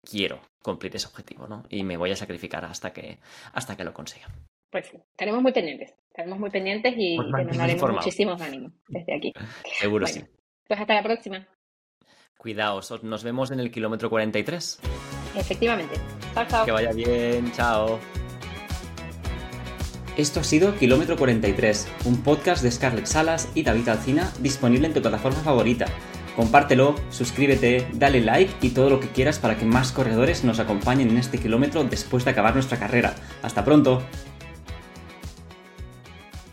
quiero 0.04 0.42
cumplir 0.64 0.96
ese 0.96 1.08
objetivo, 1.08 1.48
¿no? 1.48 1.64
Y 1.70 1.84
me 1.84 1.98
voy 1.98 2.12
a 2.12 2.16
sacrificar 2.16 2.66
hasta 2.66 2.92
que, 2.92 3.20
hasta 3.54 3.78
que 3.78 3.84
lo 3.84 3.94
consiga. 3.94 4.28
Pues 4.72 4.92
estaremos 4.94 5.44
muy 5.44 5.52
pendientes, 5.52 5.94
estaremos 6.12 6.40
muy 6.40 6.50
pendientes 6.50 6.94
y 6.98 7.18
pues 7.32 7.48
nos 7.48 7.58
daremos 7.58 7.92
muchísimos 7.92 8.42
ánimos 8.42 8.74
desde 8.90 9.16
aquí. 9.16 9.34
Seguro 9.80 10.06
sí. 10.06 10.22
Pues 10.68 10.80
hasta 10.80 10.94
la 10.96 11.04
próxima. 11.04 11.48
Cuidaos, 12.38 13.04
nos 13.04 13.24
vemos 13.24 13.52
en 13.52 13.60
el 13.60 13.72
kilómetro 13.72 14.10
43. 14.10 14.80
Efectivamente. 15.36 15.96
Chao, 16.34 16.46
chao. 16.48 16.66
Que 16.66 16.72
vaya 16.72 16.92
bien, 16.92 17.52
chao. 17.54 18.00
Esto 20.18 20.42
ha 20.42 20.44
sido 20.44 20.76
Kilómetro 20.76 21.16
43, 21.16 21.88
un 22.06 22.22
podcast 22.22 22.62
de 22.62 22.72
Scarlett 22.72 23.06
Salas 23.06 23.50
y 23.56 23.64
David 23.64 23.88
Alcina 23.88 24.30
disponible 24.42 24.88
en 24.88 24.94
tu 24.94 25.02
plataforma 25.02 25.40
favorita. 25.40 25.86
Compártelo, 26.36 26.96
suscríbete, 27.10 27.88
dale 27.94 28.20
like 28.20 28.54
y 28.62 28.72
todo 28.72 28.90
lo 28.90 29.00
que 29.00 29.08
quieras 29.08 29.40
para 29.40 29.58
que 29.58 29.66
más 29.66 29.94
corredores 29.94 30.44
nos 30.44 30.60
acompañen 30.60 31.10
en 31.10 31.18
este 31.18 31.38
kilómetro 31.38 31.86
después 31.86 32.26
de 32.26 32.32
acabar 32.32 32.54
nuestra 32.54 32.78
carrera. 32.78 33.16
¡Hasta 33.42 33.64
pronto! 33.64 34.04